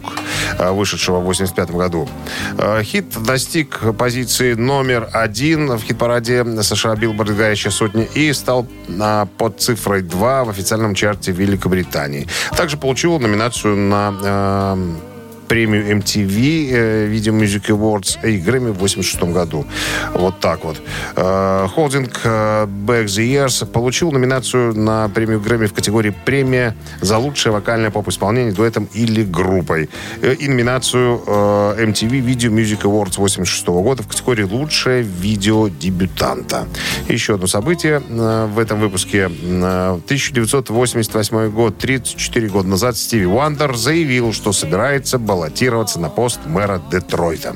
[0.57, 2.09] э, вышедшего в 1985 году.
[2.57, 8.67] Э, Хит достиг позиции номер один в хит-параде США Billboard «Горящая сотня» и стал
[8.99, 12.27] а, под цифрой 2 в официальном чарте Великобритании.
[12.55, 15.16] Также получил номинацию на э,
[15.47, 19.65] премию MTV э, Video Music Awards и Грэмми в 86 году.
[20.13, 20.81] Вот так вот.
[21.15, 27.17] Э, Холдинг э, Back the Years получил номинацию на премию Грэмми в категории премия за
[27.17, 29.89] лучшее вокальное поп-исполнение дуэтом или группой.
[30.21, 36.67] Э, И номинацию э, MTV Video Music Awards 86 года в категории лучшее видео дебютанта.
[37.07, 39.29] Еще одно событие э, в этом выпуске.
[39.41, 46.81] Э, 1988 год, 34 года назад, Стиви Уандер заявил, что собирается баллотироваться на пост мэра
[46.89, 47.55] Детройта.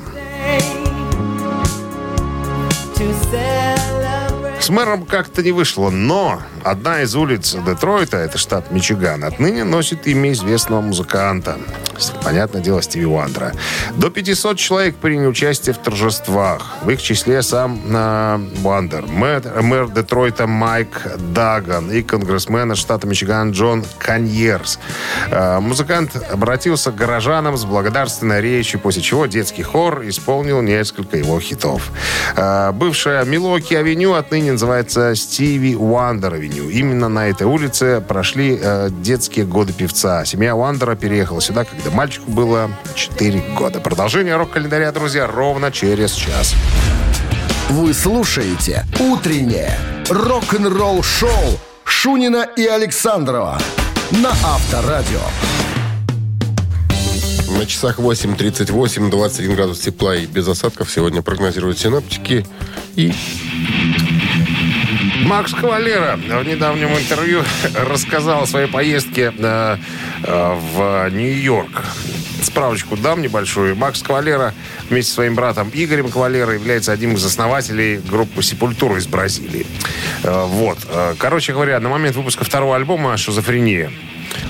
[4.60, 10.06] С мэром как-то не вышло, но одна из улиц Детройта, это штат Мичиган, отныне носит
[10.06, 11.58] имя известного музыканта.
[12.22, 13.52] Понятное дело, Стиви Уандера.
[13.96, 16.76] До 500 человек приняли участие в торжествах.
[16.82, 23.06] В их числе сам э, Уандер, мэр, мэр Детройта Майк Даган и конгрессмен из штата
[23.06, 24.78] Мичиган Джон Каньерс.
[25.30, 31.38] Э, музыкант обратился к горожанам с благодарственной речью, после чего детский хор исполнил несколько его
[31.40, 31.90] хитов.
[32.36, 36.68] Э, бывшая Milwaukee Avenue отныне называется Stevie Wonder Avenue.
[36.68, 40.24] Именно на этой улице прошли э, детские годы певца.
[40.24, 43.80] Семья Уандера переехала сюда, когда мальчику было 4 года.
[43.80, 46.54] Продолжение рок-календаря, друзья, ровно через час.
[47.68, 49.78] Вы слушаете «Утреннее
[50.08, 53.58] рок-н-ролл-шоу» Шунина и Александрова
[54.10, 55.20] на Авторадио.
[57.58, 62.46] На часах 8.38, 21 градус тепла и без осадков сегодня прогнозируют синоптики.
[62.96, 63.12] И
[65.24, 67.42] Макс Кавалера в недавнем интервью
[67.88, 69.76] рассказал о своей поездке э,
[70.24, 71.84] в Нью-Йорк.
[72.42, 73.76] Справочку дам небольшую.
[73.76, 74.52] Макс Кавалера
[74.90, 79.66] вместе со своим братом Игорем Кавалера является одним из основателей группы «Сепультура» из Бразилии.
[80.22, 80.78] Э, вот.
[80.90, 83.92] Э, Короче говоря, на момент выпуска второго альбома «Шизофрения»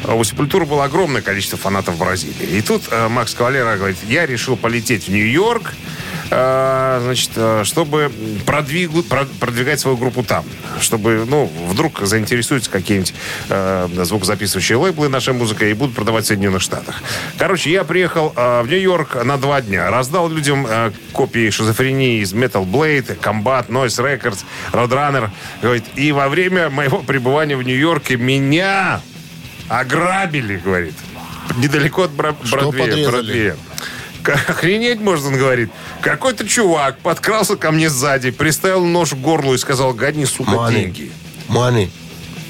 [0.05, 2.57] э, у «Сепультуры» было огромное количество фанатов в Бразилии.
[2.57, 5.92] И тут э, Макс Кавалера говорит, я решил полететь в Нью-Йорк, э,
[7.03, 8.11] значит, э, чтобы
[8.47, 10.45] продвигу- про- продвигать свою группу там.
[10.81, 13.15] Чтобы, ну, вдруг заинтересуются какие-нибудь
[13.49, 17.03] э, звукозаписывающие лейблы нашей музыкой и будут продавать в Соединенных Штатах.
[17.39, 19.91] Короче, я приехал э, в Нью-Йорк на два дня.
[19.91, 25.31] Раздал людям э, копии шизофрении из Metal Blade, Combat, Noise Records, Roadrunner.
[25.61, 29.01] Говорит, и во время моего пребывания в Нью-Йорке меня
[29.69, 30.95] ограбили, говорит.
[31.57, 33.09] Недалеко от Бродвея.
[33.09, 33.57] Бродвея.
[34.25, 35.71] Охренеть можно, он говорит.
[36.01, 40.73] Какой-то чувак подкрался ко мне сзади, приставил нож к горлу и сказал, гони, сука, Money.
[40.73, 41.13] деньги.
[41.49, 41.91] Мани.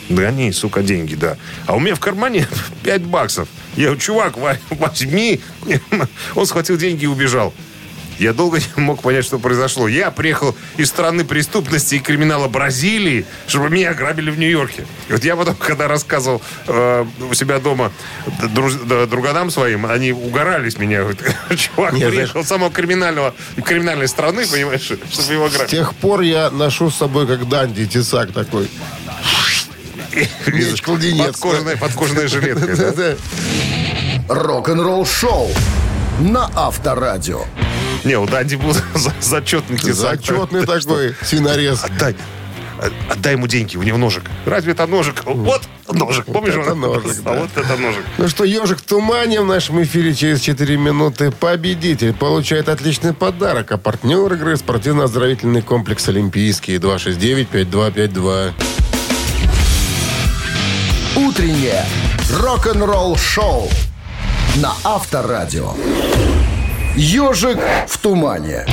[0.09, 1.37] Гони, сука, деньги, да.
[1.67, 2.47] А у меня в кармане
[2.83, 3.49] 5 баксов.
[3.77, 5.41] Я говорю, чувак, ва- возьми.
[6.35, 7.55] Он схватил деньги и убежал.
[8.23, 9.89] Я долго не мог понять, что произошло.
[9.89, 14.87] Я приехал из страны преступности и криминала Бразилии, чтобы меня ограбили в Нью-Йорке.
[15.09, 17.91] И вот я потом, когда рассказывал э, у себя дома
[18.55, 21.01] друз- да, друганам своим, они угорали с меня.
[21.01, 21.19] Говорят,
[21.57, 25.71] Чувак Не, приехал с самого криминального, криминальной страны, понимаешь, чтобы его С ограбить.
[25.73, 28.71] тех пор я ношу с собой как Данди, тесак такой.
[30.47, 31.27] Меч, кладенец.
[31.27, 32.77] Подкожная, подкожная жилетка.
[32.77, 32.93] да?
[32.93, 33.17] Да-да.
[34.29, 35.51] Рок-н-ролл-шоу
[36.21, 37.41] на Авторадио.
[38.05, 40.21] Не, у Данди был за- зачетный тесак.
[40.21, 41.85] Зачетный такой свинорез.
[41.85, 42.17] Отдай.
[43.09, 44.25] Отдай ему деньги, у него ножик.
[44.45, 45.23] Разве это ножик?
[45.25, 46.55] Вот ножик, помнишь?
[46.55, 47.41] это ножик, А да.
[47.41, 48.03] вот это ножик.
[48.19, 51.31] Ну что, ежик в тумане в нашем эфире через 4 минуты.
[51.31, 53.71] Победитель получает отличный подарок.
[53.71, 58.53] А партнер игры спортивно-оздоровительный комплекс «Олимпийский» 269-5252.
[61.15, 61.85] Утреннее
[62.41, 63.69] рок-н-ролл-шоу
[64.57, 65.75] на Авторадио.
[66.97, 68.67] Ежик в тумане.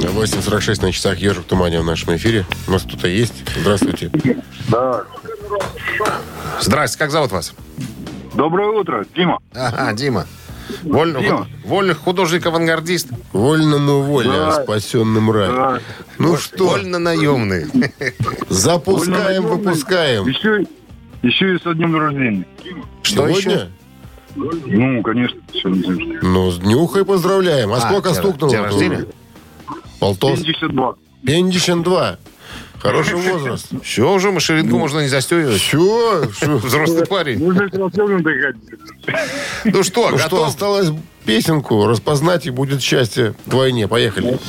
[0.00, 2.46] 8.46 на часах «Ежик в тумане» в нашем эфире.
[2.66, 3.44] У нас кто-то есть.
[3.60, 4.10] Здравствуйте.
[6.60, 7.52] Здрасте, как зовут вас?
[8.34, 9.38] Доброе утро, Дима.
[9.54, 10.26] Ага, Дима.
[10.82, 11.46] Вольно- Дима.
[11.64, 13.08] Вольных художник-авангардист.
[13.32, 14.62] Вольному воле, а Да.
[14.62, 15.48] спасенным рай.
[15.48, 15.80] Да.
[16.18, 17.66] Ну что, Вольно наемный.
[18.48, 20.26] запускаем, выпускаем.
[20.26, 20.66] Еще,
[21.22, 22.46] еще и со днем рождения.
[23.02, 23.52] Что Сегодня?
[23.54, 23.68] еще?
[24.36, 27.72] Ну, конечно, все не Ну, с днюхой поздравляем.
[27.72, 28.50] А, А, сколько день- стукнуло?
[28.52, 29.06] день рождения?
[29.98, 30.40] Полтос.
[30.40, 30.94] 72.
[31.24, 32.18] 52.
[32.78, 33.68] Хороший возраст.
[33.82, 35.60] Все, уже машинку можно не застегивать.
[35.60, 36.22] Все.
[36.42, 37.42] Взрослый парень.
[37.42, 37.90] Ну что,
[39.64, 40.48] Ну что, готов?
[40.48, 40.90] осталось
[41.24, 43.88] песенку распознать, и будет счастье вдвойне.
[43.88, 44.34] Поехали.
[44.34, 44.40] Что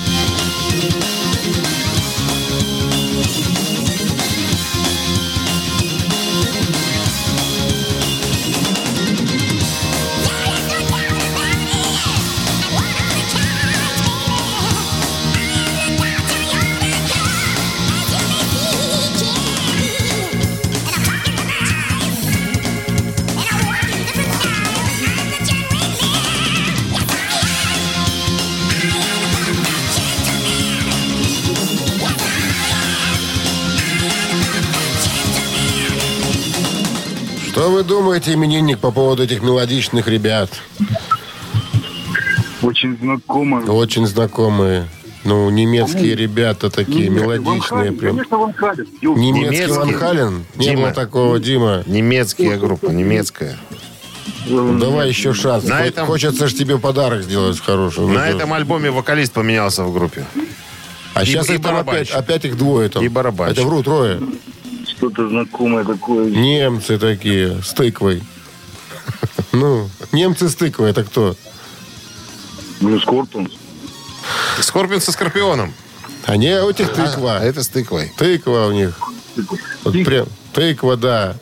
[37.78, 40.50] вы думаете, именинник, по поводу этих мелодичных ребят?
[42.64, 43.58] Очень знакомо.
[43.72, 44.88] Очень знакомые.
[45.24, 47.92] Ну, немецкие ребята такие, мелодичные.
[47.92, 48.16] Прям.
[48.16, 48.88] Конечно, Ван Хален.
[49.02, 49.72] Немецкий Немецкий.
[49.74, 50.46] Ван Хален?
[50.56, 50.82] Не Дима.
[50.82, 51.84] было такого, Дима.
[51.86, 53.58] Немецкая группа, немецкая.
[54.48, 55.66] Ну, Давай еще шанс.
[55.66, 58.08] На этом- Хочется же тебе подарок сделать хороший.
[58.08, 60.26] На этом альбоме вокалист поменялся в группе.
[61.14, 63.04] А и- сейчас и их там опять, опять их двое там.
[63.04, 63.58] И барабанщик.
[63.60, 64.20] Это вру, трое.
[64.98, 66.30] Что-то знакомое такое.
[66.30, 68.24] Немцы такие, с тыквой.
[69.54, 71.36] Ну, немцы с тыквой, это кто?
[72.82, 73.52] Ну, Скорпионс.
[74.60, 75.74] Скорпион со Скорпионом.
[76.26, 77.38] А не, у этих тыква.
[77.38, 78.12] А это с тыквой.
[78.18, 79.00] Тыква у них.
[79.84, 81.36] Вот прям, тыква, да.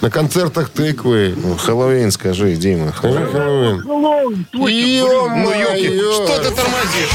[0.00, 1.34] На концертах тыквы.
[1.36, 2.92] Ну, Хэллоуин, скажи, Дима.
[2.92, 3.82] Хэллоуин.
[3.84, 4.28] Ну,
[4.66, 6.12] елки, Ё-моё!
[6.12, 7.10] что ты тормозишь?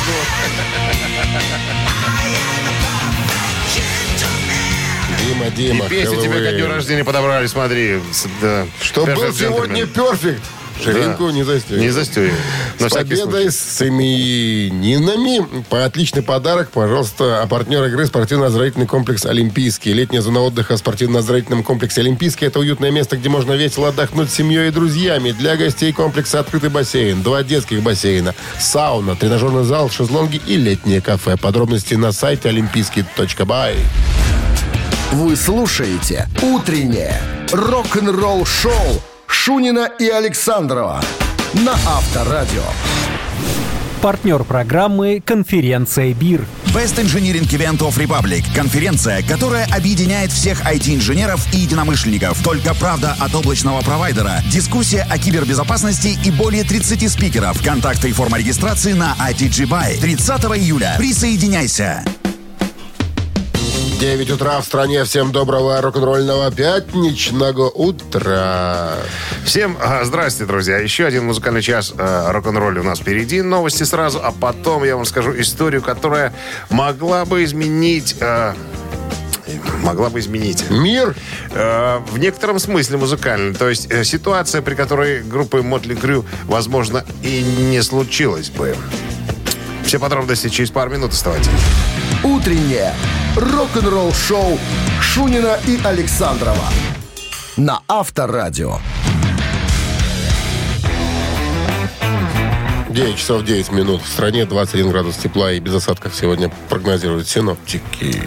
[5.38, 8.00] Дима, Дима, И песни тебе ко дню рождения подобрали, смотри.
[8.41, 8.67] Да.
[8.82, 10.41] Что был сегодня перфект.
[10.84, 11.32] Ширинку Да.
[11.32, 11.82] не застегивай.
[11.86, 12.34] Не застегивай.
[12.80, 15.63] На С победой, с именинами.
[15.69, 19.93] По отличный подарок, пожалуйста, а партнер игры спортивно-оздоровительный комплекс «Олимпийский».
[19.93, 24.36] Летняя зона отдыха в спортивно-оздоровительном комплексе «Олимпийский»– это уютное место, где можно весело отдохнуть с
[24.36, 25.32] семьей и друзьями.
[25.32, 31.38] Для гостей комплекса открытый бассейн, два детских бассейна, сауна, тренажерный зал, шезлонги и летнее кафе.
[31.38, 33.78] Подробности на сайте олимпийский.бай.
[35.13, 37.13] Вы слушаете «Утреннее
[37.53, 38.73] рок-н-ролл-шоу»
[39.25, 41.01] Шунина и Александрова
[41.53, 42.63] на Авторадио.
[44.01, 46.45] Партнер программы «Конференция БИР».
[46.75, 48.43] Best Engineering Event of Republic.
[48.53, 52.43] Конференция, которая объединяет всех IT-инженеров и единомышленников.
[52.43, 54.43] Только правда от облачного провайдера.
[54.51, 57.63] Дискуссия о кибербезопасности и более 30 спикеров.
[57.63, 59.99] Контакты и форма регистрации на ITG Buy.
[60.01, 60.95] 30 июля.
[60.97, 62.03] Присоединяйся.
[63.99, 65.03] 9 утра в стране.
[65.05, 68.93] Всем доброго рок-н-ролльного пятничного утра.
[69.43, 70.77] Всем а, здрасте, друзья.
[70.77, 73.41] Еще один музыкальный час э, рок-н-ролля у нас впереди.
[73.41, 76.31] Новости сразу, а потом я вам скажу историю, которая
[76.69, 78.15] могла бы изменить...
[78.19, 78.53] э,
[79.81, 80.69] могла бы изменить.
[80.69, 81.15] Мир
[81.51, 83.55] Э, в некотором смысле музыкальный.
[83.55, 88.75] То есть э, ситуация, при которой группы Мотли Крю, возможно, и не случилась бы.
[89.83, 91.49] Все подробности через пару минут оставайтесь.
[92.27, 92.93] Утреннее
[93.37, 94.59] рок-н-ролл-шоу
[94.99, 96.65] Шунина и Александрова
[97.55, 98.79] на Авторадио.
[102.89, 104.01] 9 часов 9 минут.
[104.01, 108.21] В стране 21 градус тепла и без осадков сегодня прогнозируют синоптики.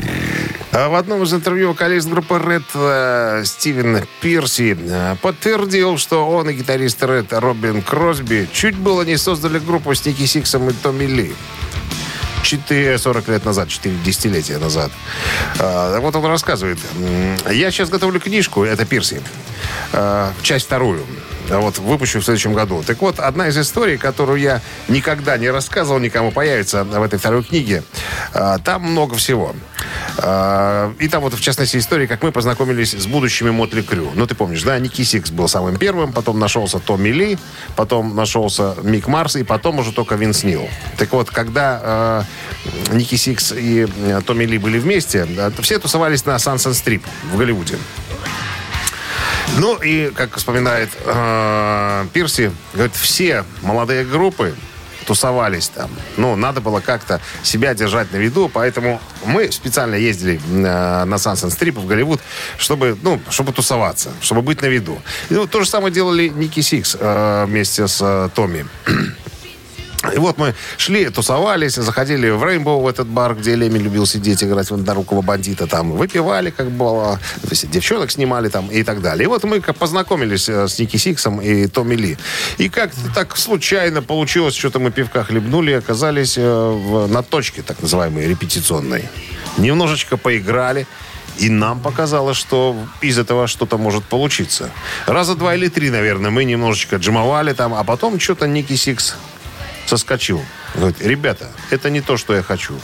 [0.72, 6.48] А В одном из интервью вокалист группы Red э, Стивен Пирси э, подтвердил, что он
[6.48, 11.04] и гитарист Red Робин Кросби чуть было не создали группу с Ники Сиксом и Томми
[11.04, 11.34] Ли.
[12.50, 14.90] 4, 40 лет назад, 4 десятилетия назад.
[15.60, 16.78] А, вот он рассказывает.
[17.48, 19.22] Я сейчас готовлю книжку, это Пирси,
[19.92, 21.06] а, часть вторую.
[21.48, 22.82] А Вот выпущу в следующем году.
[22.84, 27.42] Так вот, одна из историй, которую я никогда не рассказывал никому, появится в этой второй
[27.42, 27.82] книге.
[28.32, 29.54] Там много всего.
[30.22, 34.10] А, И там вот, в частности, история, как мы познакомились с будущими Mötley Crüe.
[34.14, 34.78] Ну, ты помнишь, да?
[34.78, 37.38] Ники Сикс был самым первым, потом нашелся Томми Ли,
[37.76, 40.68] потом нашелся Мик Марс, и потом уже только Винс Нил.
[40.98, 42.26] Так вот, когда
[42.90, 45.26] э, Ники Сикс и э, Томми Ли были вместе,
[45.60, 47.76] все тусовались на Sunset Strip в Голливуде.
[49.56, 54.54] Ну и, как вспоминает э, Пирси, говорит, все молодые группы
[55.10, 55.90] тусовались там.
[56.16, 61.50] Ну, надо было как-то себя держать на виду, поэтому мы специально ездили э, на Sunset
[61.50, 62.20] Strip в Голливуд,
[62.58, 65.02] чтобы, ну, чтобы тусоваться, чтобы быть на виду.
[65.28, 68.66] И, ну, то же самое делали Ники Сикс э, вместе с э, Томми.
[70.14, 74.42] И вот мы шли, тусовались, заходили в Rainbow, в этот бар, где Леми любил сидеть,
[74.42, 75.66] играть в однорукого бандита.
[75.66, 79.24] Там выпивали, как было, то есть девчонок снимали там и так далее.
[79.24, 82.16] И вот мы как познакомились э, с Ники Сиксом и Томми Ли.
[82.56, 87.60] И как-то так случайно получилось, что-то мы пивка хлебнули и оказались э, в- на точке,
[87.60, 89.04] так называемой, репетиционной.
[89.58, 90.86] Немножечко поиграли.
[91.38, 94.70] И нам показалось, что из этого что-то может получиться.
[95.06, 99.14] Раза два или три, наверное, мы немножечко джемовали там, а потом что-то Ники Сикс
[99.90, 100.40] соскочил.
[100.76, 102.74] Говорит, ребята, это не то, что я хочу.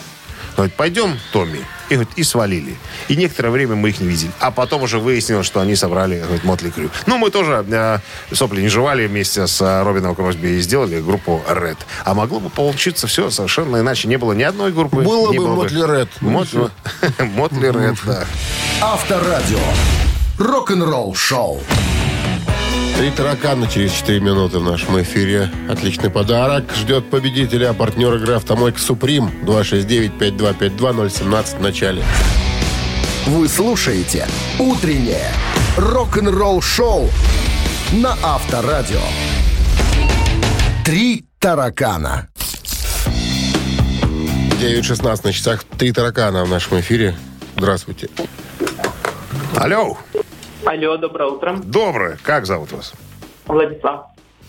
[0.57, 1.61] Говорит, пойдем, Томми.
[1.89, 2.77] И, говорит, и свалили.
[3.09, 4.33] И некоторое время мы их не видели.
[4.41, 6.91] А потом уже выяснилось, что они собрали говорит, Mötley Crüe.
[7.07, 7.99] Ну, мы тоже э,
[8.33, 11.77] сопли не жевали вместе с э, Робином Кросби и сделали группу Ratt.
[12.05, 14.09] А могло бы получиться все совершенно иначе.
[14.09, 14.97] Не было ни одной группы.
[14.97, 16.09] Было бы Mötley Ratt.
[16.21, 16.71] Mötley
[17.19, 18.25] Мотли Ред, да.
[18.81, 19.61] Авторадио.
[20.39, 21.63] Рок-н-ролл шоу.
[22.97, 25.51] Три таракана через 4 минуты в нашем эфире.
[25.69, 26.65] Отличный подарок.
[26.75, 27.75] Ждет победителя.
[27.75, 29.31] Партнер игры «Автомойка Суприм».
[29.43, 32.03] 269-5252-017 в начале.
[33.27, 34.27] Вы слушаете
[34.59, 35.31] «Утреннее
[35.77, 37.11] рок-н-ролл шоу»
[37.93, 39.03] на Авторадио.
[40.83, 42.29] Три таракана.
[44.59, 45.65] 9.16 на часах.
[45.65, 47.15] Три таракана в нашем эфире.
[47.59, 48.09] Здравствуйте.
[49.55, 49.99] Алло,
[50.67, 51.57] Алло, доброе утро.
[51.63, 52.19] доброе.
[52.25, 52.93] Как зовут вас?
[53.47, 54.07] Владислав.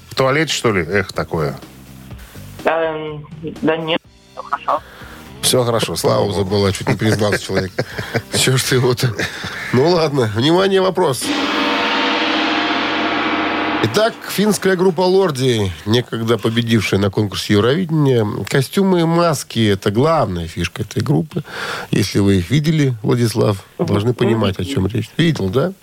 [0.09, 0.81] В туалете, что ли?
[0.83, 1.55] Эх, такое.
[2.65, 3.23] Эм,
[3.61, 4.01] да нет,
[4.33, 4.81] всё хорошо.
[5.43, 6.49] Все хорошо, слава Пауза богу.
[6.49, 7.71] была, чуть не признался человек.
[8.35, 9.05] Че ж ты вот...
[9.73, 11.23] Ну ладно, внимание, вопрос.
[13.83, 20.81] Итак, финская группа «Лорди», некогда победившая на конкурсе Евровидения, костюмы и маски– это главная фишка
[20.81, 21.43] этой группы.
[21.91, 25.11] Если вы их видели, Владислав, должны понимать, о чем речь.
[25.15, 25.73] Видел, да?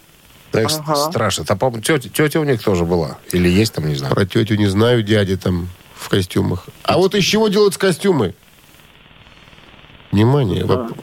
[0.55, 0.70] Так
[1.11, 1.44] страшно.
[1.44, 3.18] Там, по-моему, тетя, тетя у них тоже была.
[3.32, 4.14] Или есть там, не знаю.
[4.14, 6.66] Про тетю не знаю, дяди там в костюмах.
[6.84, 8.34] А вот из чего делаются костюмы?
[10.12, 10.64] Внимание.
[10.64, 10.96] воп-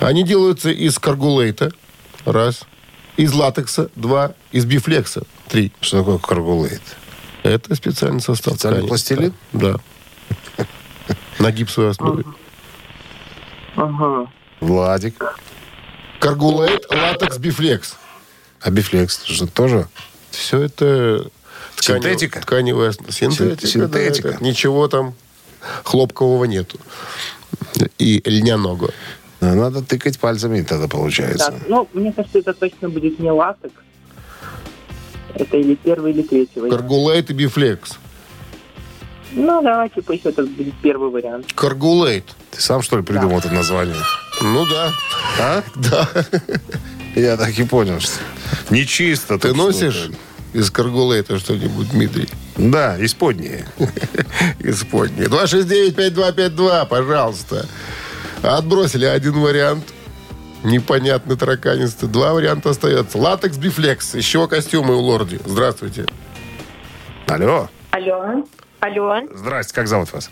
[0.00, 1.72] Они делаются из каргулейта.
[2.24, 2.62] Раз.
[3.16, 3.88] Из латекса.
[3.96, 4.34] Два.
[4.52, 5.22] Из бифлекса.
[5.48, 5.72] Три.
[5.80, 6.82] Что такое каргулейт?
[7.42, 8.88] Это специальный состав Специальный ткани.
[8.88, 9.34] пластилин?
[9.52, 9.76] Да.
[11.38, 12.24] На гипсовой основе.
[13.76, 14.26] Ага.
[14.60, 15.38] Владик.
[16.18, 17.96] Каргулейт, латекс, бифлекс.
[18.66, 19.86] А бифлекс что тоже?
[20.32, 21.30] Все это...
[21.76, 22.40] тканев- Синтетика?
[22.40, 22.92] Тканевая.
[23.08, 23.66] Синтетика.
[23.66, 24.30] Синтетика.
[24.32, 25.14] да, ничего там
[25.84, 26.80] хлопкового нету.
[27.98, 28.90] И льняного.
[29.40, 31.52] Ну, Надо тыкать пальцами, тогда получается.
[31.52, 33.72] Так, ну, мне кажется, это точно будет не латекс.
[35.34, 36.80] Это или первый, или третий вариант.
[36.80, 37.98] Каргулейт и бифлекс.
[39.30, 41.52] Ну, давайте пусть это будет первый вариант.
[41.54, 42.24] Каргулейт.
[42.50, 44.02] Ты сам, что ли, придумал это название?
[44.40, 44.92] Ну да.
[45.38, 45.62] А?
[45.76, 46.08] Да.
[47.16, 48.20] Я так и понял, что
[48.68, 49.38] нечисто.
[49.38, 50.10] Ты носишь
[50.52, 52.28] из каргулейта что-нибудь, Дмитрий?
[52.56, 53.66] Да, исподние.
[54.58, 55.28] Исподнее.
[55.28, 57.66] 269-5252, пожалуйста.
[58.42, 59.86] Отбросили один вариант.
[60.62, 62.06] Непонятный тараканистый.
[62.06, 63.16] Два варианта остается.
[63.16, 64.14] Латекс, бифлекс.
[64.14, 65.40] Еще костюмы у лорди.
[65.46, 66.04] Здравствуйте.
[67.28, 67.70] Алло.
[67.92, 68.44] Алло.
[68.80, 69.20] Алло.
[69.34, 70.30] Здрасте, как зовут вас?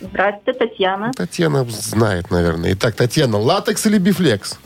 [0.00, 1.12] Здравствуйте, Татьяна.
[1.12, 2.72] Татьяна знает, наверное.
[2.72, 4.58] Итак, Татьяна, латекс или бифлекс?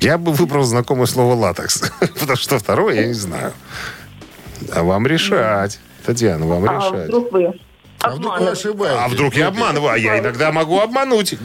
[0.00, 1.92] Я бы выбрал знакомое слово латекс.
[2.00, 3.52] Потому что второе я не знаю.
[4.72, 5.78] А вам решать.
[6.04, 7.08] Татьяна, вам а решать.
[7.08, 7.52] вдруг вы
[8.00, 8.98] А вдруг вы ошибаетесь?
[8.98, 9.92] А вдруг я обманываю?
[9.92, 11.36] А я иногда могу обмануть.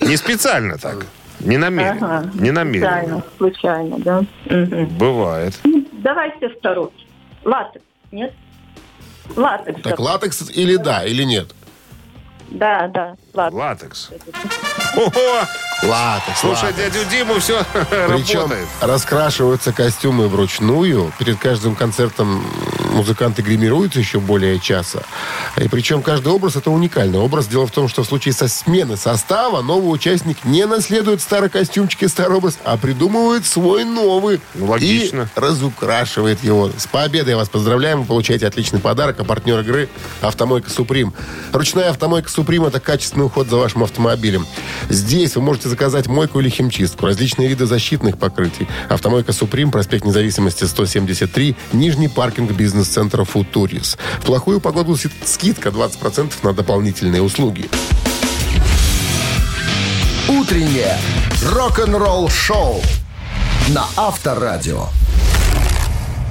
[0.00, 1.06] Не специально так.
[1.40, 2.18] Не намеренно.
[2.18, 2.30] Ага.
[2.34, 3.22] Не намеренно.
[3.38, 4.24] Случайно, случайно, да.
[4.46, 4.86] Мгм.
[4.98, 5.58] Бывает.
[5.92, 6.90] Давайте второй.
[7.44, 8.34] Латекс, нет?
[9.36, 9.82] Латекс.
[9.82, 11.54] Так, латекс или да, или нет?
[12.50, 14.10] Да, да, латекс.
[14.10, 14.79] Латекс.
[14.96, 15.46] Ого!
[15.82, 18.68] Латекс, Слушай, дядю Диму все Причем работает.
[18.82, 21.10] раскрашиваются костюмы вручную.
[21.18, 22.44] Перед каждым концертом
[22.92, 25.04] музыканты гримируются еще более часа.
[25.56, 27.46] И причем каждый образ это уникальный образ.
[27.46, 32.02] Дело в том, что в случае со смены состава новый участник не наследует старый костюмчик
[32.02, 34.42] и старый образ, а придумывает свой новый.
[34.54, 35.30] Ну, логично.
[35.34, 36.70] И разукрашивает его.
[36.76, 38.00] С победой вас поздравляем.
[38.02, 39.18] Вы получаете отличный подарок.
[39.20, 39.88] А партнер игры
[40.20, 41.14] «Автомойка Суприм».
[41.52, 44.46] Ручная «Автомойка Суприм»— это качественный уход за вашим автомобилем.
[44.88, 48.66] Здесь вы можете заказать мойку или химчистку, различные виды защитных покрытий.
[48.88, 53.98] «Автомойка Суприм», проспект Независимости, 173, Нижний паркинг бизнес-центра «Футурис».
[54.20, 57.68] В плохую погоду скидка 20% на дополнительные услуги.
[60.28, 60.96] Утреннее
[61.44, 62.80] рок-н-ролл шоу
[63.68, 64.86] на Авторадио.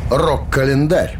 [0.09, 1.17] Рок-календарь.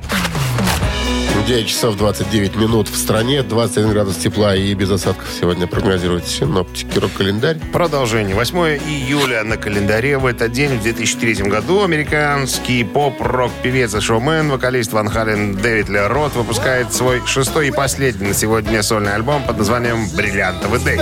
[1.46, 6.98] 9 часов 29 минут в стране, 21 градус тепла и без осадков сегодня прогнозируют синоптики.
[7.00, 7.58] Рок-календарь.
[7.72, 8.36] Продолжение.
[8.36, 10.18] 8 июля на календаре.
[10.18, 16.08] В этот день, в 2003 году, американский поп-рок-певец и шоумен, вокалист Ван Хален Дэвид Ле
[16.08, 21.02] Рот выпускает свой шестой и последний на сегодня сольный альбом под названием «Бриллиантовый день».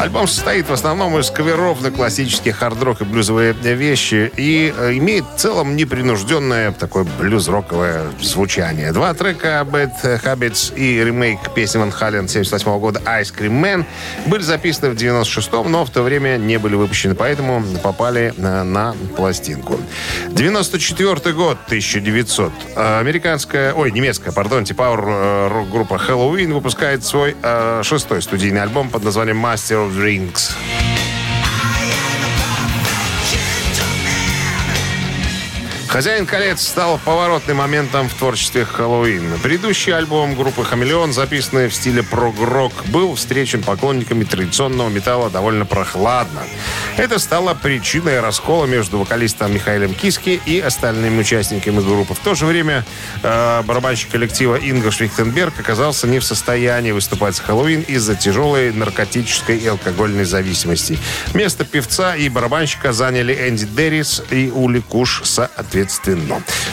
[0.00, 5.26] Альбом состоит в основном из каверов на классические хард-рок и блюзовые вещи и э, имеет
[5.26, 8.92] в целом непринужденное такое блюз-роковое звучание.
[8.92, 13.84] Два трека Bad Habits и ремейк песни Ван Хален 78 года Ice Cream Man
[14.24, 18.96] были записаны в 96-м, но в то время не были выпущены, поэтому попали на, на
[19.18, 19.78] пластинку.
[20.30, 22.50] 94 год, 1900.
[22.74, 29.44] Американская, ой, немецкая, пардон, типа рок-группа Halloween выпускает свой э, шестой студийный альбом под названием
[29.44, 31.09] Master of Rings.
[35.90, 39.40] «Хозяин колец» стал поворотным моментом в творчестве Хэллоуин.
[39.42, 46.42] Предыдущий альбом группы «Хамелеон», записанный в стиле прог-рок, был встречен поклонниками традиционного металла довольно прохладно.
[46.96, 52.14] Это стало причиной раскола между вокалистом Михаилом Киски и остальными участниками группы.
[52.14, 52.84] В то же время
[53.24, 59.58] э, барабанщик коллектива Инга Швихтенберг оказался не в состоянии выступать с Хэллоуин из-за тяжелой наркотической
[59.58, 61.00] и алкогольной зависимости.
[61.34, 65.79] Место певца и барабанщика заняли Энди Деррис и Ули Куш соответственно.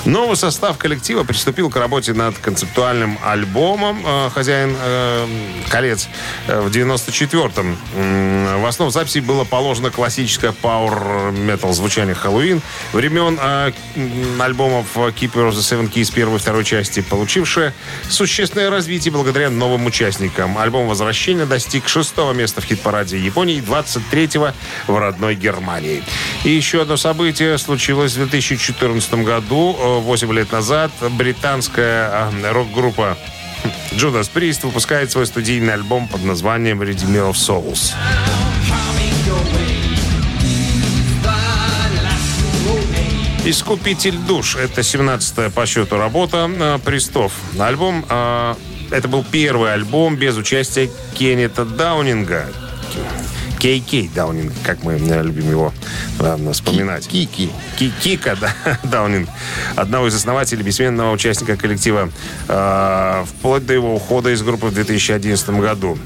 [0.05, 5.27] Новый состав коллектива приступил к работе над концептуальным альбомом э, «Хозяин э,
[5.69, 6.07] колец»
[6.47, 7.77] э, в 94-м.
[7.95, 12.61] М, В основу записи было положено классическое metal звучание Хэллоуин
[12.93, 13.39] времен
[14.39, 17.73] альбомов Keeper of the Seven Keys первой и второй части, получившее
[18.09, 20.57] существенное развитие благодаря новым участникам.
[20.57, 24.51] Альбом «Возвращение» достиг шестого места в хит-параде Японии и 23-го
[24.91, 26.03] в родной Германии.
[26.43, 30.91] И еще одно событие случилось в 2014 году, э, 8 лет назад.
[31.11, 33.17] Британская э, рок-группа
[33.91, 37.93] Judas Priest выпускает свой студийный альбом под названием Redeemer of Souls.
[43.45, 47.31] «Искупитель душ»— это 17-я по счету работа э, Пристов.
[47.57, 48.55] Альбом, э,
[48.91, 52.47] это был первый альбом без участия Кеннета Даунинга.
[53.59, 55.73] Кей Кей Даунинг, как мы любим его
[56.19, 57.07] э, вспоминать.
[57.07, 57.51] Кики.
[57.77, 58.53] Ки- Кика да,
[58.83, 59.29] Даунинг,
[59.75, 62.09] одного из основателей, бессменного участника коллектива,
[62.47, 65.97] э, вплоть до его ухода из группы в 2011 году.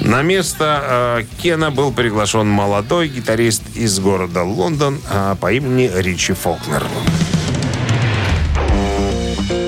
[0.00, 0.82] На место
[1.20, 6.84] э, Кена был приглашен молодой гитарист из города Лондон э, по имени Ричи Фолкнер.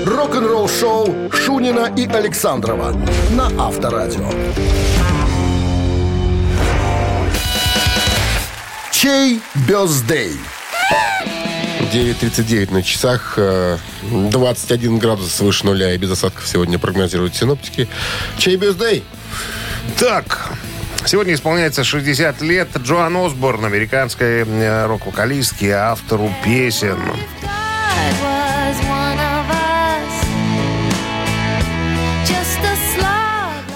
[0.05, 2.95] Рок-н-ролл шоу Шунина и Александрова
[3.31, 4.29] на Авторадио.
[9.01, 10.37] Чей бездей?
[11.91, 13.33] 9.39 на часах.
[13.35, 17.87] э, 21 градус выше нуля и без осадков сегодня прогнозируют синоптики.
[18.37, 19.03] Чей бездей?
[19.97, 20.51] Так,
[21.03, 26.99] сегодня исполняется 60 лет Джоан Осборн, американской э, рок-вокалистке автору песен.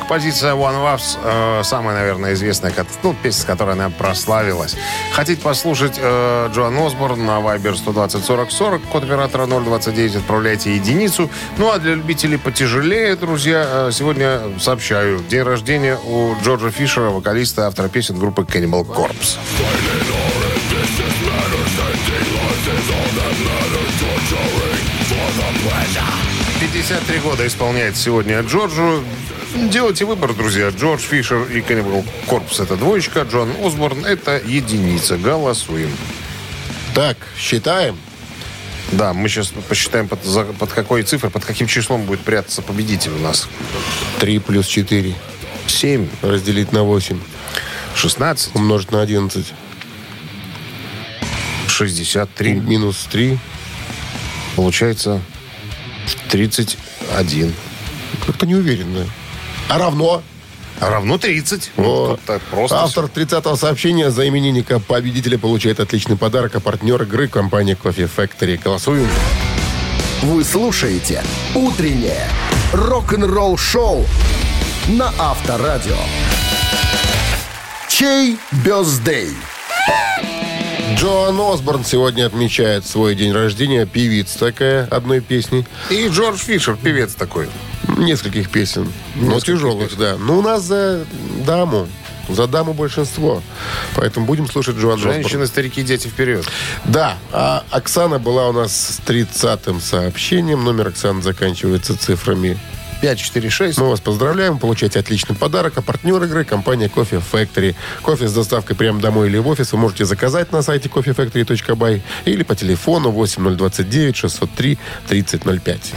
[0.07, 4.75] Композиция One Loves э, самая, наверное, известная, ну, песня, с которой она прославилась.
[5.13, 11.27] Хотите послушать э, Джоан Осборн на Viber 120 40 40, код оператора 029, отправляйте единицу.
[11.57, 17.65] Ну, а для любителей потяжелее, друзья, э, сегодня сообщаю, день рождения у Джорджа Фишера, вокалиста,
[17.65, 19.39] автора песен группы Cannibal Corpse.
[26.61, 29.03] Пятьдесят три года исполняет сегодня Джорджу.
[29.55, 30.69] Делайте выбор, друзья.
[30.69, 35.17] Джордж Фишер и Cannibal Corpse это двоечка, Джон Осборн это единица.
[35.17, 35.89] Голосуем.
[36.93, 37.97] Так, считаем.
[38.91, 43.11] Да, мы сейчас посчитаем, под, за- под какой цифрой, под каким числом будет прятаться победитель
[43.11, 43.47] у нас.
[44.19, 45.15] 3 плюс 4
[45.67, 47.19] 7, разделить на 8
[47.95, 49.53] 16, умножить на 11
[51.67, 52.53] 63.
[52.53, 53.39] минус 3.
[54.55, 55.21] Получается
[56.29, 57.53] 31.
[58.25, 59.05] Как-то неуверенно.
[59.69, 60.21] А равно?
[60.79, 61.71] А равно 30.
[61.77, 61.81] О,
[62.27, 62.83] Вот просто.
[62.83, 68.61] Автор 30-го сообщения за именинника победителя получает отличный подарок, а партнер игры компания Coffee Factory.
[68.61, 69.07] Голосуем.
[70.21, 72.27] Вы слушаете «Утреннее
[72.73, 74.05] рок-н-ролл-шоу»
[74.87, 75.97] на Авторадио.
[77.87, 79.35] Чей бездей?
[80.95, 83.85] Джоан Осборн сегодня отмечает свой день рождения.
[83.85, 85.67] Певица такая одной песни.
[85.89, 87.49] И Джордж Фишер, певец такой.
[87.97, 88.91] Нескольких песен.
[89.15, 90.15] Но Нескольких тяжелых, да.
[90.17, 91.05] Ну, у нас за
[91.45, 91.87] даму.
[92.29, 93.43] За даму большинство.
[93.95, 95.15] Поэтому будем слушать Джоан Осборн.
[95.15, 96.47] Женщины, старики, дети вперед.
[96.85, 100.63] Да, а Оксана была у нас с 30-м сообщением.
[100.63, 102.57] Номер Оксаны заканчивается цифрами
[103.01, 103.77] 546.
[103.77, 105.73] Мы вас поздравляем, получаете отличный подарок.
[105.77, 107.75] А партнер игры– компания Кофе Factory.
[108.01, 112.43] Кофе с доставкой прямо домой или в офис вы можете заказать на сайте coffeefactory.by или
[112.43, 114.77] по телефону 8029 603
[115.07, 115.93] 3005.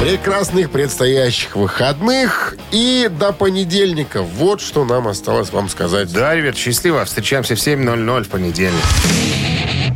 [0.00, 4.22] Прекрасных предстоящих выходных и до понедельника.
[4.22, 6.12] Вот что нам осталось вам сказать.
[6.12, 7.04] Да, ребят, счастливо.
[7.04, 8.84] Встречаемся в 7.00 в понедельник.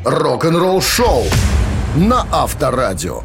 [0.05, 1.25] Рок-н-ролл шоу
[1.95, 3.23] на Авторадио.